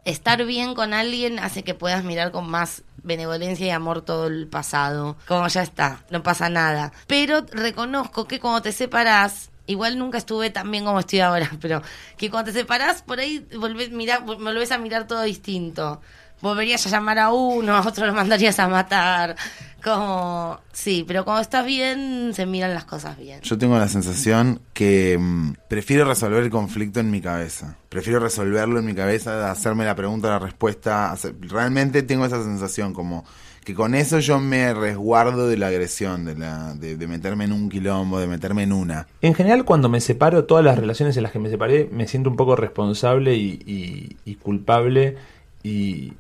Estar 0.06 0.44
bien 0.46 0.74
con 0.76 0.94
alguien 0.94 1.40
hace 1.40 1.64
que 1.64 1.74
puedas 1.74 2.04
mirar 2.04 2.32
con 2.32 2.50
más 2.50 2.84
benevolencia 3.04 3.66
y 3.68 3.70
amor 3.72 4.02
todo 4.02 4.28
el 4.28 4.48
pasado. 4.48 5.18
Como 5.28 5.48
ya 5.48 5.62
está, 5.62 6.04
no 6.10 6.24
pasa 6.24 6.50
nada. 6.50 6.92
Pero 7.08 7.46
reconozco 7.52 8.28
que 8.28 8.40
cuando 8.40 8.62
te 8.62 8.72
separás, 8.72 9.50
igual 9.66 9.98
nunca 9.98 10.18
estuve 10.18 10.50
tan 10.50 10.70
bien 10.72 10.86
como 10.86 11.00
estoy 11.00 11.20
ahora, 11.22 11.50
pero 11.62 11.82
que 12.18 12.30
cuando 12.30 12.52
te 12.52 12.60
separás, 12.60 13.02
por 13.02 13.20
ahí 13.20 13.46
volvés, 13.58 13.92
mirá, 13.92 14.20
vol- 14.22 14.44
volvés 14.44 14.72
a 14.72 14.78
mirar 14.78 15.08
todo 15.08 15.22
distinto. 15.24 16.02
Volverías 16.42 16.86
a 16.86 16.90
llamar 16.90 17.20
a 17.20 17.32
uno, 17.32 17.74
a 17.76 17.88
otro 17.88 18.06
lo 18.06 18.14
mandarías 18.14 18.60
a 18.60 18.68
matar. 18.68 19.38
Como, 19.84 20.60
sí, 20.72 21.04
pero 21.08 21.26
cuando 21.26 21.42
estás 21.42 21.66
bien, 21.66 22.32
se 22.34 22.46
miran 22.46 22.74
las 22.74 22.86
cosas 22.86 23.18
bien. 23.18 23.42
Yo 23.42 23.58
tengo 23.58 23.78
la 23.78 23.88
sensación 23.90 24.62
que 24.74 25.18
mm, 25.20 25.54
prefiero 25.68 26.06
resolver 26.06 26.42
el 26.44 26.50
conflicto 26.50 27.00
en 27.02 27.12
mi 27.12 27.20
cabeza. 27.20 27.76
Prefiero 27.90 28.20
resolverlo 28.20 28.80
en 28.80 28.86
mi 28.86 28.96
cabeza, 28.96 29.52
hacerme 29.52 29.84
la 29.86 29.96
pregunta, 29.96 30.30
la 30.30 30.40
respuesta. 30.40 31.12
hacer- 31.12 31.36
realmente 31.42 32.02
tengo 32.04 32.26
esa 32.26 32.42
sensación 32.44 32.94
como 32.94 33.26
que 33.66 33.74
con 33.74 33.96
eso 33.96 34.20
yo 34.20 34.40
me 34.40 34.74
resguardo 34.74 35.48
de 35.48 35.56
la 35.58 35.68
agresión, 35.68 36.26
de, 36.26 36.36
la, 36.36 36.74
de, 36.76 36.98
de 36.98 37.08
meterme 37.08 37.46
en 37.46 37.54
un 37.54 37.70
quilombo, 37.70 38.20
de 38.20 38.28
meterme 38.28 38.64
en 38.64 38.74
una. 38.74 39.08
En 39.22 39.34
general, 39.34 39.64
cuando 39.64 39.88
me 39.90 40.02
separo, 40.02 40.46
todas 40.46 40.66
las 40.66 40.78
relaciones 40.78 41.16
en 41.18 41.24
las 41.24 41.32
que 41.32 41.40
me 41.40 41.50
separé, 41.50 41.90
me 41.92 42.08
siento 42.08 42.30
un 42.30 42.36
poco 42.36 42.56
responsable 42.58 43.36
y, 43.36 43.60
y- 43.66 44.18
y 44.26 44.36
culpable 44.36 45.16
y, 45.62 46.12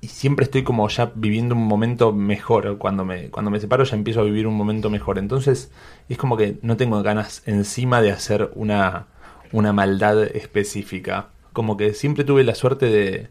y- 0.00 0.06
siempre 0.08 0.44
estoy 0.44 0.62
como 0.62 0.88
ya 0.88 1.12
viviendo 1.14 1.54
un 1.54 1.66
momento 1.66 2.12
mejor. 2.12 2.78
Cuando 2.78 3.04
me, 3.04 3.28
cuando 3.30 3.50
me 3.50 3.60
separo 3.60 3.84
ya 3.84 3.96
empiezo 3.96 4.20
a 4.20 4.24
vivir 4.24 4.46
un 4.46 4.54
momento 4.56 4.90
mejor. 4.90 5.18
Entonces 5.18 5.70
es 6.08 6.18
como 6.18 6.36
que 6.36 6.56
no 6.62 6.76
tengo 6.76 7.02
ganas 7.02 7.42
encima 7.46 8.00
de 8.02 8.12
hacer 8.12 8.50
una, 8.54 9.06
una 9.52 9.72
maldad 9.72 10.22
específica. 10.24 11.28
Como 11.52 11.76
que 11.76 11.94
siempre 11.94 12.24
tuve 12.24 12.44
la 12.44 12.54
suerte 12.54 12.86
de... 12.86 13.28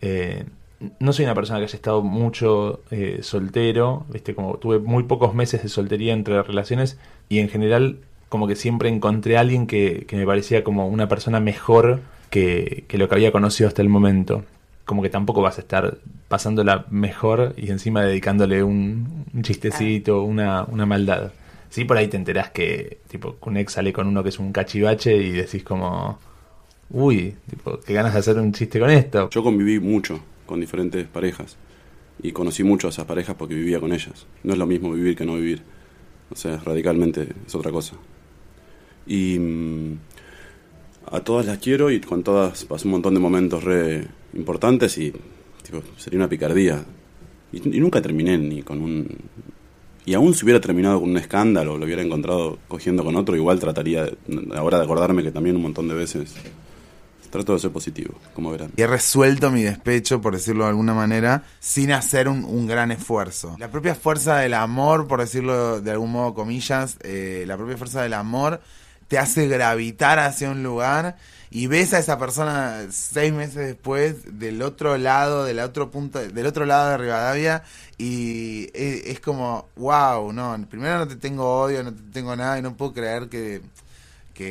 eh, 0.00 0.44
no 0.98 1.12
soy 1.12 1.26
una 1.26 1.34
persona 1.34 1.58
que 1.58 1.66
haya 1.66 1.76
estado 1.76 2.02
mucho 2.02 2.80
eh, 2.90 3.18
soltero, 3.22 4.06
¿viste? 4.08 4.34
Como 4.34 4.56
tuve 4.56 4.78
muy 4.78 5.02
pocos 5.02 5.34
meses 5.34 5.62
de 5.62 5.68
soltería 5.68 6.14
entre 6.14 6.42
relaciones 6.42 6.98
y 7.28 7.38
en 7.40 7.48
general 7.50 7.98
como 8.30 8.46
que 8.46 8.56
siempre 8.56 8.88
encontré 8.88 9.36
a 9.36 9.40
alguien 9.40 9.66
que, 9.66 10.04
que 10.08 10.16
me 10.16 10.24
parecía 10.24 10.64
como 10.64 10.88
una 10.88 11.08
persona 11.08 11.38
mejor 11.40 12.00
que, 12.30 12.84
que 12.88 12.96
lo 12.96 13.08
que 13.08 13.14
había 13.16 13.32
conocido 13.32 13.68
hasta 13.68 13.82
el 13.82 13.88
momento. 13.90 14.44
Como 14.90 15.02
que 15.02 15.08
tampoco 15.08 15.40
vas 15.40 15.56
a 15.58 15.60
estar 15.60 15.98
pasándola 16.26 16.84
mejor 16.90 17.54
y 17.56 17.70
encima 17.70 18.02
dedicándole 18.02 18.64
un, 18.64 19.24
un 19.32 19.42
chistecito, 19.44 20.24
una, 20.24 20.64
una 20.64 20.84
maldad. 20.84 21.30
Sí, 21.68 21.84
por 21.84 21.96
ahí 21.96 22.08
te 22.08 22.16
enterás 22.16 22.50
que 22.50 22.98
tipo 23.06 23.36
un 23.42 23.56
ex 23.56 23.74
sale 23.74 23.92
con 23.92 24.08
uno 24.08 24.24
que 24.24 24.30
es 24.30 24.40
un 24.40 24.50
cachivache 24.50 25.16
y 25.16 25.30
decís 25.30 25.62
como, 25.62 26.18
uy, 26.90 27.36
tipo, 27.48 27.78
qué 27.78 27.94
ganas 27.94 28.14
de 28.14 28.18
hacer 28.18 28.36
un 28.36 28.52
chiste 28.52 28.80
con 28.80 28.90
esto. 28.90 29.30
Yo 29.30 29.44
conviví 29.44 29.78
mucho 29.78 30.18
con 30.44 30.58
diferentes 30.58 31.06
parejas 31.06 31.56
y 32.20 32.32
conocí 32.32 32.64
mucho 32.64 32.88
a 32.88 32.90
esas 32.90 33.04
parejas 33.04 33.36
porque 33.38 33.54
vivía 33.54 33.78
con 33.78 33.92
ellas. 33.92 34.26
No 34.42 34.54
es 34.54 34.58
lo 34.58 34.66
mismo 34.66 34.90
vivir 34.90 35.14
que 35.14 35.24
no 35.24 35.36
vivir. 35.36 35.62
O 36.32 36.34
sea, 36.34 36.56
radicalmente 36.56 37.28
es 37.46 37.54
otra 37.54 37.70
cosa. 37.70 37.94
Y 39.06 39.38
mm, 39.38 39.98
a 41.12 41.20
todas 41.20 41.46
las 41.46 41.58
quiero 41.58 41.92
y 41.92 42.00
con 42.00 42.24
todas 42.24 42.64
pasé 42.64 42.88
un 42.88 42.90
montón 42.90 43.14
de 43.14 43.20
momentos 43.20 43.62
re, 43.62 44.08
importantes 44.34 44.96
y 44.98 45.12
tipo, 45.62 45.82
sería 45.96 46.18
una 46.18 46.28
picardía. 46.28 46.84
Y, 47.52 47.60
nunca 47.80 48.00
terminé 48.00 48.38
ni 48.38 48.62
con 48.62 48.80
un... 48.80 49.08
Y 50.06 50.14
aún 50.14 50.34
si 50.34 50.44
hubiera 50.44 50.60
terminado 50.60 51.00
con 51.00 51.10
un 51.10 51.16
escándalo, 51.18 51.76
lo 51.76 51.84
hubiera 51.84 52.02
encontrado 52.02 52.58
cogiendo 52.68 53.04
con 53.04 53.16
otro, 53.16 53.36
igual 53.36 53.58
trataría, 53.60 54.04
de- 54.04 54.16
ahora 54.54 54.78
de 54.78 54.84
acordarme 54.84 55.22
que 55.22 55.30
también 55.30 55.56
un 55.56 55.62
montón 55.62 55.88
de 55.88 55.94
veces 55.94 56.34
trato 57.30 57.52
de 57.54 57.60
ser 57.60 57.70
positivo, 57.70 58.14
como 58.34 58.50
verán. 58.50 58.72
Y 58.76 58.82
he 58.82 58.86
resuelto 58.86 59.50
mi 59.50 59.62
despecho, 59.62 60.20
por 60.20 60.34
decirlo 60.34 60.64
de 60.64 60.70
alguna 60.70 60.94
manera, 60.94 61.44
sin 61.60 61.92
hacer 61.92 62.28
un, 62.28 62.44
un 62.44 62.66
gran 62.66 62.90
esfuerzo. 62.90 63.56
La 63.58 63.70
propia 63.70 63.94
fuerza 63.94 64.38
del 64.38 64.54
amor, 64.54 65.06
por 65.06 65.20
decirlo 65.20 65.80
de 65.80 65.90
algún 65.92 66.10
modo, 66.12 66.34
comillas, 66.34 66.98
eh, 67.02 67.44
la 67.46 67.56
propia 67.56 67.76
fuerza 67.76 68.02
del 68.02 68.14
amor 68.14 68.60
te 69.08 69.18
hace 69.18 69.48
gravitar 69.48 70.18
hacia 70.18 70.50
un 70.50 70.62
lugar 70.62 71.16
y 71.50 71.66
ves 71.66 71.92
a 71.94 71.98
esa 71.98 72.18
persona 72.18 72.86
seis 72.90 73.32
meses 73.32 73.66
después 73.66 74.38
del 74.38 74.62
otro 74.62 74.96
lado, 74.96 75.44
del 75.44 75.58
otro 75.60 75.90
punto, 75.90 76.20
del 76.20 76.46
otro 76.46 76.64
lado 76.64 76.90
de 76.90 76.98
Rivadavia 76.98 77.62
y 77.98 78.70
es, 78.72 79.06
es 79.06 79.20
como, 79.20 79.68
wow, 79.76 80.32
no, 80.32 80.56
primero 80.70 80.98
no 80.98 81.08
te 81.08 81.16
tengo 81.16 81.60
odio, 81.62 81.82
no 81.82 81.92
te 81.92 82.02
tengo 82.12 82.36
nada 82.36 82.58
y 82.58 82.62
no 82.62 82.76
puedo 82.76 82.92
creer 82.92 83.28
que 83.28 83.62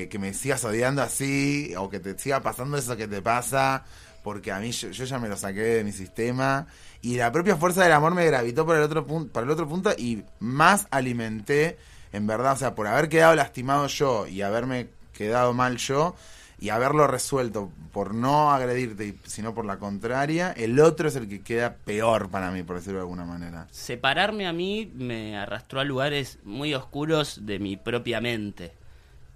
que, 0.08 0.20
me 0.20 0.34
sigas 0.34 0.64
odiando 0.64 1.02
así 1.02 1.74
o 1.76 1.90
que 1.90 2.00
te 2.00 2.18
siga 2.18 2.42
pasando 2.42 2.78
eso 2.78 2.96
que 2.96 3.08
te 3.08 3.22
pasa 3.22 3.84
porque 4.24 4.52
a 4.52 4.60
mí 4.60 4.72
yo, 4.72 4.92
yo 4.92 5.06
ya 5.06 5.18
me 5.18 5.28
lo 5.28 5.36
saqué 5.36 5.62
de 5.62 5.84
mi 5.84 5.92
sistema 5.92 6.68
y 7.02 7.18
la 7.18 7.32
propia 7.32 7.56
fuerza 7.56 7.84
del 7.84 7.94
amor 7.94 8.14
me 8.14 8.26
gravitó 8.26 8.66
por 8.66 8.76
el 8.76 8.84
otro 8.84 9.08
punto 9.08 9.34
para 9.34 9.46
el 9.46 9.52
otro 9.52 9.68
punto 9.68 9.92
y 9.98 10.24
más 10.40 10.88
alimenté 10.92 11.78
en 12.14 12.28
verdad 12.28 12.54
o 12.54 12.58
sea 12.58 12.76
por 12.76 12.86
haber 12.86 13.10
quedado 13.10 13.34
lastimado 13.34 13.88
yo 13.88 14.28
y 14.28 14.44
haberme 14.44 14.90
quedado 15.14 15.54
mal 15.54 15.78
yo 15.78 16.16
y 16.60 16.70
haberlo 16.70 17.08
resuelto 17.08 17.72
por 17.92 18.14
no 18.14 18.52
agredirte 18.52 19.16
sino 19.26 19.54
por 19.54 19.66
la 19.66 19.78
contraria 19.78 20.52
el 20.52 20.80
otro 20.80 21.08
es 21.08 21.16
el 21.16 21.28
que 21.28 21.42
queda 21.42 21.76
peor 21.76 22.30
para 22.30 22.52
mí 22.52 22.64
por 22.64 22.76
decirlo 22.76 23.00
de 23.00 23.04
alguna 23.04 23.26
manera 23.26 23.68
Separarme 23.72 24.48
a 24.48 24.54
mí 24.54 24.92
me 24.96 25.38
arrastró 25.38 25.80
a 25.80 25.84
lugares 25.84 26.40
muy 26.44 26.74
oscuros 26.74 27.46
de 27.46 27.60
mi 27.60 27.78
propia 27.78 28.22
mente. 28.22 28.72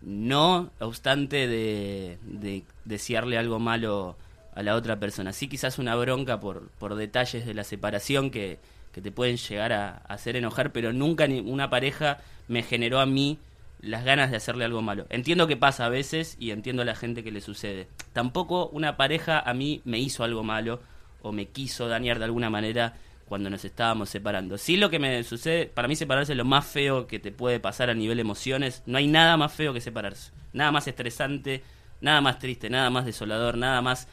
No 0.01 0.71
obstante 0.79 1.47
de, 1.47 2.17
de 2.23 2.63
desearle 2.85 3.37
algo 3.37 3.59
malo 3.59 4.17
a 4.55 4.61
la 4.63 4.75
otra 4.75 4.99
persona. 4.99 5.33
Sí 5.33 5.47
quizás 5.47 5.79
una 5.79 5.95
bronca 5.95 6.39
por, 6.39 6.67
por 6.79 6.95
detalles 6.95 7.45
de 7.45 7.53
la 7.53 7.63
separación 7.63 8.29
que, 8.31 8.59
que 8.91 9.01
te 9.01 9.11
pueden 9.11 9.37
llegar 9.37 9.71
a, 9.71 10.01
a 10.07 10.13
hacer 10.13 10.35
enojar, 10.35 10.71
pero 10.71 10.91
nunca 10.91 11.27
ni 11.27 11.39
una 11.39 11.69
pareja 11.69 12.19
me 12.47 12.63
generó 12.63 12.99
a 12.99 13.05
mí 13.05 13.39
las 13.83 14.05
ganas 14.05 14.31
de 14.31 14.37
hacerle 14.37 14.63
algo 14.63 14.81
malo. 14.81 15.05
Entiendo 15.09 15.45
que 15.45 15.57
pasa 15.57 15.85
a 15.85 15.89
veces 15.89 16.37
y 16.39 16.51
entiendo 16.51 16.81
a 16.81 16.85
la 16.85 16.95
gente 16.95 17.23
que 17.23 17.31
le 17.31 17.41
sucede. 17.41 17.87
Tampoco 18.13 18.69
una 18.69 18.95
pareja 18.95 19.39
a 19.39 19.53
mí 19.53 19.81
me 19.83 19.99
hizo 19.99 20.23
algo 20.23 20.41
malo 20.43 20.81
o 21.21 21.33
me 21.33 21.47
quiso 21.47 21.89
dañar 21.89 22.17
de 22.17 22.25
alguna 22.25 22.49
manera 22.49 22.93
cuando 23.27 23.49
nos 23.49 23.65
estábamos 23.65 24.09
separando. 24.09 24.57
Sí 24.57 24.77
lo 24.77 24.89
que 24.89 24.99
me 24.99 25.21
sucede, 25.23 25.65
para 25.65 25.89
mí 25.89 25.97
separarse 25.97 26.31
es 26.31 26.37
lo 26.37 26.45
más 26.45 26.65
feo 26.65 27.07
que 27.07 27.19
te 27.19 27.33
puede 27.33 27.59
pasar 27.59 27.89
a 27.89 27.93
nivel 27.93 28.19
emociones. 28.19 28.83
No 28.85 28.97
hay 28.97 29.07
nada 29.07 29.35
más 29.35 29.51
feo 29.51 29.73
que 29.73 29.81
separarse. 29.81 30.31
Nada 30.53 30.71
más 30.71 30.87
estresante, 30.87 31.61
nada 31.99 32.21
más 32.21 32.39
triste, 32.39 32.69
nada 32.69 32.89
más 32.89 33.05
desolador, 33.05 33.57
nada 33.57 33.81
más 33.81 34.07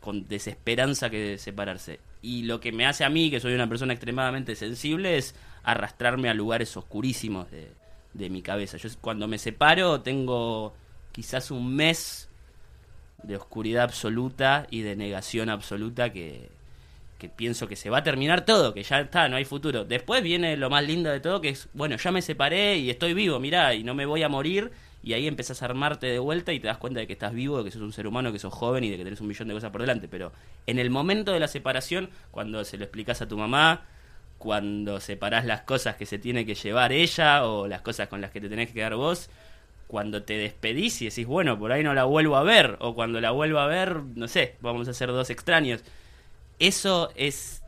con 0.00 0.28
desesperanza 0.28 1.10
que 1.10 1.36
separarse. 1.36 2.00
Y 2.22 2.44
lo 2.44 2.60
que 2.60 2.72
me 2.72 2.86
hace 2.86 3.04
a 3.04 3.10
mí, 3.10 3.30
que 3.30 3.40
soy 3.40 3.52
una 3.52 3.68
persona 3.68 3.92
extremadamente 3.92 4.54
sensible, 4.56 5.18
es 5.18 5.34
arrastrarme 5.62 6.30
a 6.30 6.34
lugares 6.34 6.76
oscurísimos 6.76 7.50
de, 7.50 7.70
de 8.14 8.30
mi 8.30 8.42
cabeza. 8.42 8.76
Yo 8.76 8.88
cuando 9.00 9.28
me 9.28 9.38
separo 9.38 10.00
tengo 10.00 10.74
quizás 11.12 11.50
un 11.50 11.74
mes 11.74 12.28
de 13.22 13.36
oscuridad 13.36 13.84
absoluta 13.84 14.66
y 14.70 14.80
de 14.82 14.96
negación 14.96 15.48
absoluta 15.48 16.12
que, 16.12 16.50
que 17.18 17.28
pienso 17.28 17.68
que 17.68 17.76
se 17.76 17.88
va 17.88 17.98
a 17.98 18.02
terminar 18.02 18.44
todo, 18.44 18.74
que 18.74 18.82
ya 18.82 19.00
está, 19.00 19.28
no 19.28 19.36
hay 19.36 19.44
futuro. 19.44 19.84
Después 19.84 20.22
viene 20.22 20.56
lo 20.56 20.70
más 20.70 20.84
lindo 20.84 21.08
de 21.08 21.20
todo, 21.20 21.40
que 21.40 21.50
es, 21.50 21.68
bueno, 21.72 21.96
ya 21.96 22.10
me 22.10 22.20
separé 22.20 22.78
y 22.78 22.90
estoy 22.90 23.14
vivo, 23.14 23.38
mirá, 23.38 23.74
y 23.74 23.84
no 23.84 23.94
me 23.94 24.06
voy 24.06 24.24
a 24.24 24.28
morir, 24.28 24.72
y 25.04 25.12
ahí 25.12 25.28
empezás 25.28 25.62
a 25.62 25.66
armarte 25.66 26.06
de 26.06 26.18
vuelta 26.18 26.52
y 26.52 26.60
te 26.60 26.66
das 26.66 26.78
cuenta 26.78 27.00
de 27.00 27.06
que 27.06 27.12
estás 27.12 27.32
vivo, 27.32 27.58
de 27.58 27.64
que 27.64 27.70
sos 27.70 27.82
un 27.82 27.92
ser 27.92 28.08
humano, 28.08 28.32
que 28.32 28.40
sos 28.40 28.52
joven 28.52 28.82
y 28.82 28.90
de 28.90 28.96
que 28.96 29.04
tenés 29.04 29.20
un 29.20 29.28
millón 29.28 29.48
de 29.48 29.54
cosas 29.54 29.70
por 29.70 29.80
delante. 29.80 30.08
Pero 30.08 30.32
en 30.66 30.80
el 30.80 30.90
momento 30.90 31.32
de 31.32 31.38
la 31.40 31.46
separación, 31.48 32.10
cuando 32.32 32.64
se 32.64 32.76
lo 32.76 32.84
explicas 32.84 33.22
a 33.22 33.28
tu 33.28 33.36
mamá, 33.36 33.82
cuando 34.42 34.98
separás 34.98 35.44
las 35.44 35.60
cosas 35.60 35.94
que 35.94 36.04
se 36.04 36.18
tiene 36.18 36.44
que 36.44 36.56
llevar 36.56 36.90
ella 36.90 37.46
o 37.46 37.68
las 37.68 37.80
cosas 37.80 38.08
con 38.08 38.20
las 38.20 38.32
que 38.32 38.40
te 38.40 38.48
tenés 38.48 38.66
que 38.66 38.74
quedar 38.74 38.96
vos, 38.96 39.30
cuando 39.86 40.24
te 40.24 40.36
despedís 40.36 41.00
y 41.00 41.04
decís, 41.04 41.28
bueno, 41.28 41.56
por 41.60 41.70
ahí 41.70 41.84
no 41.84 41.94
la 41.94 42.02
vuelvo 42.02 42.36
a 42.36 42.42
ver, 42.42 42.76
o 42.80 42.92
cuando 42.96 43.20
la 43.20 43.30
vuelvo 43.30 43.60
a 43.60 43.68
ver, 43.68 44.02
no 44.16 44.26
sé, 44.26 44.56
vamos 44.60 44.88
a 44.88 44.94
ser 44.94 45.10
dos 45.10 45.30
extraños. 45.30 45.84
Eso 46.58 47.12
es 47.14 47.62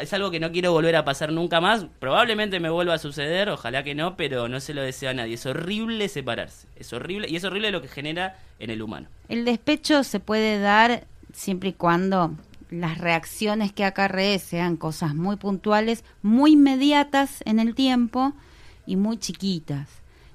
es 0.00 0.12
algo 0.14 0.30
que 0.30 0.40
no 0.40 0.50
quiero 0.50 0.72
volver 0.72 0.96
a 0.96 1.04
pasar 1.04 1.30
nunca 1.30 1.60
más. 1.60 1.84
Probablemente 1.98 2.58
me 2.58 2.70
vuelva 2.70 2.94
a 2.94 2.98
suceder, 2.98 3.50
ojalá 3.50 3.84
que 3.84 3.94
no, 3.94 4.16
pero 4.16 4.48
no 4.48 4.60
se 4.60 4.72
lo 4.72 4.80
deseo 4.80 5.10
a 5.10 5.14
nadie. 5.14 5.34
Es 5.34 5.44
horrible 5.44 6.08
separarse. 6.08 6.66
Es 6.74 6.90
horrible 6.94 7.28
y 7.28 7.36
es 7.36 7.44
horrible 7.44 7.70
lo 7.70 7.82
que 7.82 7.88
genera 7.88 8.38
en 8.58 8.70
el 8.70 8.80
humano. 8.80 9.08
El 9.28 9.44
despecho 9.44 10.04
se 10.04 10.20
puede 10.20 10.58
dar 10.58 11.04
siempre 11.34 11.68
y 11.68 11.72
cuando 11.74 12.32
las 12.70 12.98
reacciones 12.98 13.72
que 13.72 13.84
acarree 13.84 14.38
sean 14.38 14.76
cosas 14.76 15.14
muy 15.14 15.36
puntuales, 15.36 16.04
muy 16.22 16.52
inmediatas 16.52 17.42
en 17.44 17.58
el 17.58 17.74
tiempo 17.74 18.32
y 18.86 18.96
muy 18.96 19.18
chiquitas. 19.18 19.88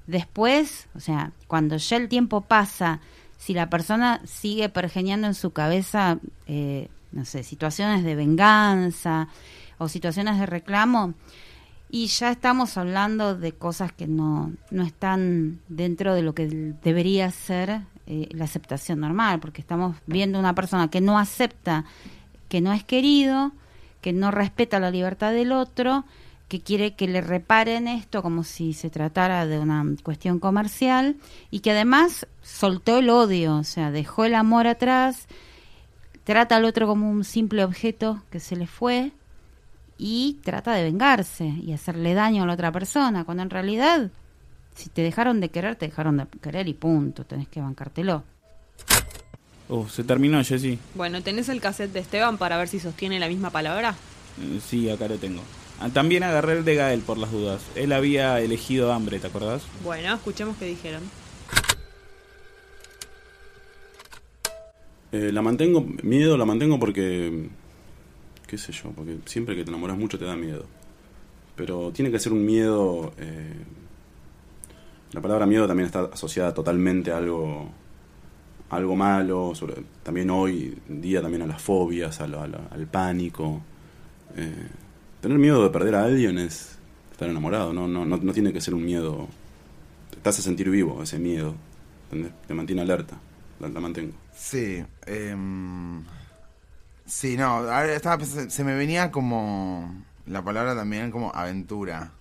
Después, 0.07 0.87
o 0.95 0.99
sea, 0.99 1.31
cuando 1.47 1.77
ya 1.77 1.97
el 1.97 2.09
tiempo 2.09 2.41
pasa, 2.41 2.99
si 3.37 3.53
la 3.53 3.69
persona 3.69 4.21
sigue 4.25 4.69
pergeñando 4.69 5.27
en 5.27 5.33
su 5.33 5.51
cabeza, 5.51 6.19
eh, 6.47 6.89
no 7.11 7.25
sé, 7.25 7.43
situaciones 7.43 8.03
de 8.03 8.15
venganza 8.15 9.27
o 9.77 9.87
situaciones 9.87 10.39
de 10.39 10.45
reclamo, 10.45 11.13
y 11.89 12.07
ya 12.07 12.31
estamos 12.31 12.75
hablando 12.77 13.35
de 13.35 13.51
cosas 13.51 13.91
que 13.91 14.07
no, 14.07 14.51
no 14.71 14.83
están 14.83 15.59
dentro 15.69 16.15
de 16.15 16.23
lo 16.23 16.33
que 16.33 16.47
debería 16.47 17.29
ser 17.29 17.81
eh, 18.07 18.29
la 18.31 18.45
aceptación 18.45 18.99
normal, 18.99 19.39
porque 19.39 19.61
estamos 19.61 19.95
viendo 20.07 20.39
una 20.39 20.55
persona 20.55 20.89
que 20.89 21.01
no 21.01 21.19
acepta, 21.19 21.85
que 22.53 22.61
no 22.61 22.71
es 22.71 22.83
querido, 22.83 23.51
que 23.99 24.13
no 24.13 24.29
respeta 24.29 24.79
la 24.79 24.91
libertad 24.91 25.33
del 25.33 25.51
otro, 25.51 26.05
que 26.47 26.61
quiere 26.61 26.93
que 26.93 27.07
le 27.07 27.19
reparen 27.19 27.87
esto 27.87 28.21
como 28.21 28.43
si 28.43 28.73
se 28.73 28.91
tratara 28.91 29.47
de 29.47 29.57
una 29.57 29.83
cuestión 30.03 30.37
comercial 30.37 31.15
y 31.49 31.61
que 31.61 31.71
además 31.71 32.27
soltó 32.43 32.99
el 32.99 33.09
odio, 33.09 33.55
o 33.57 33.63
sea, 33.63 33.89
dejó 33.89 34.25
el 34.25 34.35
amor 34.35 34.67
atrás, 34.67 35.27
trata 36.25 36.57
al 36.57 36.65
otro 36.65 36.85
como 36.85 37.09
un 37.09 37.23
simple 37.23 37.63
objeto 37.63 38.21
que 38.29 38.39
se 38.39 38.55
le 38.55 38.67
fue 38.67 39.13
y 39.97 40.37
trata 40.43 40.73
de 40.73 40.83
vengarse 40.83 41.45
y 41.45 41.73
hacerle 41.73 42.13
daño 42.13 42.43
a 42.43 42.45
la 42.45 42.53
otra 42.53 42.71
persona, 42.71 43.23
cuando 43.23 43.41
en 43.41 43.49
realidad 43.49 44.11
si 44.75 44.91
te 44.91 45.01
dejaron 45.01 45.41
de 45.41 45.49
querer, 45.49 45.75
te 45.75 45.87
dejaron 45.87 46.17
de 46.17 46.27
querer 46.39 46.67
y 46.67 46.75
punto, 46.75 47.25
tenés 47.25 47.47
que 47.47 47.61
bancártelo. 47.61 48.21
Uh, 49.69 49.87
se 49.87 50.03
terminó, 50.03 50.43
Jessy. 50.43 50.77
Bueno, 50.95 51.21
¿tenés 51.23 51.49
el 51.49 51.61
cassette 51.61 51.91
de 51.93 51.99
Esteban 51.99 52.37
para 52.37 52.57
ver 52.57 52.67
si 52.67 52.79
sostiene 52.79 53.19
la 53.19 53.27
misma 53.27 53.49
palabra? 53.49 53.95
Eh, 54.41 54.59
Sí, 54.65 54.89
acá 54.89 55.07
lo 55.07 55.17
tengo. 55.17 55.41
Ah, 55.79 55.89
También 55.89 56.23
agarré 56.23 56.57
el 56.57 56.65
de 56.65 56.75
Gael 56.75 57.01
por 57.01 57.17
las 57.17 57.31
dudas. 57.31 57.61
Él 57.75 57.91
había 57.93 58.39
elegido 58.39 58.91
hambre, 58.93 59.19
¿te 59.19 59.27
acordás? 59.27 59.63
Bueno, 59.83 60.13
escuchemos 60.13 60.55
qué 60.57 60.65
dijeron. 60.65 61.01
Eh, 65.11 65.31
la 65.31 65.41
mantengo, 65.43 65.85
miedo 66.01 66.37
la 66.37 66.45
mantengo 66.45 66.79
porque, 66.79 67.47
qué 68.47 68.57
sé 68.57 68.71
yo, 68.71 68.89
porque 68.91 69.17
siempre 69.25 69.55
que 69.55 69.63
te 69.63 69.69
enamoras 69.69 69.97
mucho 69.97 70.17
te 70.17 70.25
da 70.25 70.35
miedo. 70.35 70.65
Pero 71.55 71.91
tiene 71.91 72.09
que 72.09 72.17
ser 72.17 72.33
un 72.33 72.43
miedo, 72.45 73.13
eh, 73.19 73.53
la 75.11 75.21
palabra 75.21 75.45
miedo 75.45 75.67
también 75.67 75.85
está 75.85 76.09
asociada 76.11 76.51
totalmente 76.53 77.11
a 77.11 77.17
algo, 77.17 77.69
algo 78.75 78.95
malo, 78.95 79.53
sobre- 79.55 79.83
también 80.03 80.29
hoy 80.29 80.77
día 80.87 81.21
también 81.21 81.41
a 81.43 81.47
las 81.47 81.61
fobias, 81.61 82.19
al 82.71 82.87
pánico. 82.87 83.61
Eh, 84.35 84.67
tener 85.21 85.37
miedo 85.37 85.63
de 85.63 85.69
perder 85.69 85.95
a 85.95 86.03
alguien 86.05 86.37
es 86.37 86.77
estar 87.11 87.29
enamorado, 87.29 87.73
no, 87.73 87.87
no, 87.87 88.05
no, 88.05 88.17
no 88.17 88.33
tiene 88.33 88.51
que 88.53 88.61
ser 88.61 88.73
un 88.73 88.83
miedo, 88.85 89.27
te 90.21 90.29
hace 90.29 90.41
sentir 90.41 90.69
vivo 90.69 91.01
ese 91.03 91.19
miedo, 91.19 91.55
¿entendés? 92.05 92.33
te 92.47 92.53
mantiene 92.53 92.81
alerta, 92.81 93.17
la- 93.59 93.69
mantengo. 93.79 94.13
Sí, 94.35 94.83
em, 95.05 96.03
sí, 97.05 97.37
no, 97.37 97.71
estaba 97.83 98.23
se 98.25 98.63
me 98.63 98.75
venía 98.75 99.11
como 99.11 100.03
la 100.25 100.43
palabra 100.43 100.75
también 100.75 101.11
como 101.11 101.31
aventura. 101.35 102.11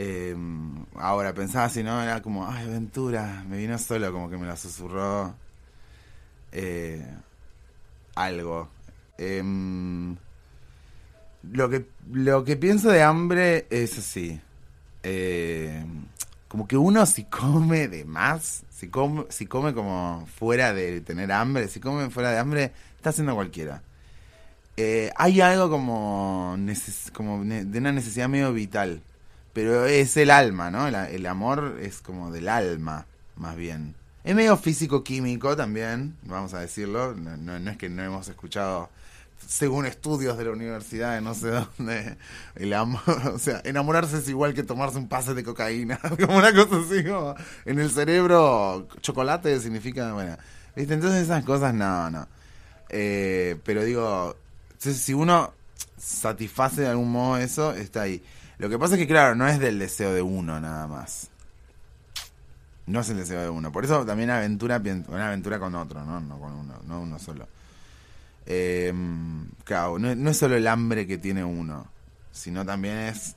Em, 0.00 0.86
ahora 0.94 1.34
pensaba 1.34 1.64
así, 1.64 1.82
¿no? 1.82 2.00
Era 2.00 2.22
como, 2.22 2.48
ay, 2.48 2.66
aventura, 2.66 3.44
me 3.48 3.56
vino 3.58 3.76
solo, 3.78 4.12
como 4.12 4.30
que 4.30 4.38
me 4.38 4.46
la 4.46 4.56
susurró 4.56 5.34
eh, 6.52 7.04
algo. 8.14 8.68
Em, 9.18 10.14
lo 11.42 11.68
que 11.68 11.88
lo 12.12 12.44
que 12.44 12.56
pienso 12.56 12.90
de 12.90 13.02
hambre 13.02 13.66
es 13.70 13.98
así. 13.98 14.40
em, 15.02 16.04
como 16.46 16.68
que 16.68 16.76
uno 16.76 17.04
si 17.06 17.24
come 17.24 17.88
de 17.88 18.04
más, 18.04 18.64
si 18.70 18.88
come, 18.88 19.26
si 19.30 19.46
come 19.46 19.74
como 19.74 20.26
fuera 20.38 20.72
de 20.74 21.00
tener 21.00 21.32
hambre, 21.32 21.66
si 21.68 21.80
come 21.80 22.08
fuera 22.10 22.30
de 22.30 22.38
hambre, 22.38 22.72
está 22.96 23.10
haciendo 23.10 23.34
cualquiera. 23.34 23.82
Eh, 24.76 25.10
hay 25.16 25.40
algo 25.40 25.68
como, 25.70 26.56
como 27.12 27.44
de 27.44 27.78
una 27.80 27.92
necesidad 27.92 28.28
medio 28.28 28.52
vital, 28.52 29.02
pero 29.58 29.86
es 29.86 30.16
el 30.16 30.30
alma, 30.30 30.70
¿no? 30.70 30.86
El, 30.86 31.26
amor 31.26 31.78
es 31.82 32.00
como 32.00 32.30
del 32.30 32.48
alma, 32.48 33.06
más 33.34 33.56
bien. 33.56 33.96
Es 34.22 34.36
medio 34.36 34.56
físico-químico 34.56 35.56
también, 35.56 36.14
vamos 36.22 36.54
a 36.54 36.60
decirlo. 36.60 37.12
No, 37.16 37.36
no- 37.58 37.68
es 37.72 37.76
que 37.76 37.88
no 37.88 38.04
hemos 38.04 38.28
escuchado, 38.28 38.88
según 39.48 39.84
estudios 39.84 40.38
de 40.38 40.44
la 40.44 40.52
universidad 40.52 41.16
de 41.16 41.22
no 41.22 41.34
sé 41.34 41.48
dónde, 41.76 42.16
el 42.54 42.72
amor, 42.72 43.02
o 43.34 43.38
sea, 43.40 43.60
enamorarse 43.64 44.18
es 44.18 44.28
igual 44.28 44.54
que 44.54 44.62
tomarse 44.62 44.96
un 44.96 45.08
pase 45.08 45.34
de 45.34 45.42
cocaína, 45.42 45.98
como 46.24 46.36
una 46.36 46.54
cosa 46.54 46.76
así, 46.76 47.02
como 47.02 47.34
en 47.64 47.80
el 47.80 47.90
cerebro, 47.90 48.86
chocolate 49.00 49.58
significa, 49.58 50.12
bueno, 50.12 50.36
¿viste? 50.76 50.94
Entonces 50.94 51.24
esas 51.24 51.44
cosas, 51.44 51.74
no, 51.74 52.08
no. 52.10 52.28
Eh, 52.90 53.56
pero 53.64 53.82
digo, 53.82 54.36
si 54.78 55.14
uno 55.14 55.52
satisface 55.96 56.82
de 56.82 56.86
algún 56.86 57.10
modo 57.10 57.38
eso, 57.38 57.72
está 57.72 58.02
ahí. 58.02 58.22
Lo 58.58 58.68
que 58.68 58.78
pasa 58.78 58.94
es 58.94 59.00
que, 59.00 59.06
claro, 59.06 59.34
no 59.34 59.46
es 59.46 59.58
del 59.58 59.78
deseo 59.78 60.12
de 60.12 60.22
uno 60.22 60.60
nada 60.60 60.86
más. 60.86 61.30
No 62.86 63.00
es 63.00 63.10
el 63.10 63.18
deseo 63.18 63.40
de 63.40 63.48
uno. 63.48 63.70
Por 63.70 63.84
eso 63.84 64.04
también 64.04 64.30
aventura, 64.30 64.82
una 65.08 65.28
aventura 65.28 65.58
con 65.58 65.74
otro, 65.74 66.04
¿no? 66.04 66.20
No 66.20 66.38
con 66.38 66.52
uno, 66.52 66.74
no 66.86 67.00
uno 67.00 67.18
solo. 67.18 67.46
Eh, 68.46 68.92
claro, 69.64 69.98
no, 69.98 70.14
no 70.14 70.30
es 70.30 70.36
solo 70.36 70.56
el 70.56 70.66
hambre 70.66 71.06
que 71.06 71.18
tiene 71.18 71.44
uno, 71.44 71.86
sino 72.32 72.64
también 72.64 72.96
es 72.96 73.36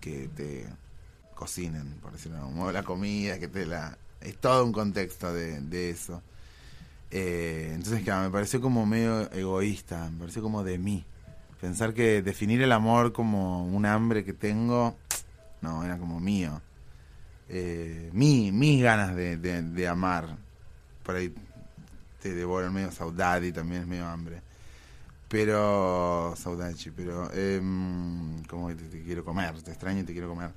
que 0.00 0.28
te 0.28 0.66
cocinen, 1.34 1.98
por 2.00 2.12
decirlo 2.12 2.36
de 2.36 2.42
algún 2.44 2.56
modo, 2.56 2.72
la 2.72 2.84
comida, 2.84 3.38
que 3.38 3.48
te 3.48 3.66
la... 3.66 3.98
Es 4.20 4.36
todo 4.38 4.64
un 4.64 4.72
contexto 4.72 5.32
de, 5.34 5.60
de 5.60 5.90
eso. 5.90 6.22
Eh, 7.10 7.72
entonces, 7.74 8.02
claro, 8.02 8.22
me 8.22 8.30
pareció 8.30 8.60
como 8.60 8.86
medio 8.86 9.30
egoísta, 9.32 10.08
me 10.10 10.20
pareció 10.20 10.42
como 10.42 10.64
de 10.64 10.78
mí. 10.78 11.04
Pensar 11.60 11.94
que 11.94 12.22
definir 12.22 12.62
el 12.62 12.72
amor 12.72 13.12
como 13.12 13.66
un 13.66 13.86
hambre 13.86 14.24
que 14.24 14.32
tengo, 14.32 14.96
no, 15.62 15.84
era 15.84 15.98
como 15.98 16.20
mío. 16.20 16.60
Eh, 17.48 18.10
mi, 18.12 18.52
mis 18.52 18.82
ganas 18.82 19.14
de, 19.14 19.36
de, 19.36 19.62
de 19.62 19.88
amar. 19.88 20.36
Por 21.02 21.16
ahí 21.16 21.32
te 22.20 22.34
devoran 22.34 22.72
medio 22.74 22.90
saudade 22.90 23.48
y 23.48 23.52
también 23.52 23.82
es 23.82 23.88
medio 23.88 24.06
hambre. 24.06 24.42
Pero, 25.28 26.34
saudachi, 26.36 26.90
pero, 26.92 27.32
em, 27.32 28.44
como 28.44 28.68
que 28.68 28.76
te, 28.76 29.02
quiero 29.02 29.24
comer, 29.24 29.60
te 29.60 29.72
extraño 29.72 30.00
y 30.00 30.04
te 30.04 30.12
quiero 30.12 30.28
comer. 30.28 30.50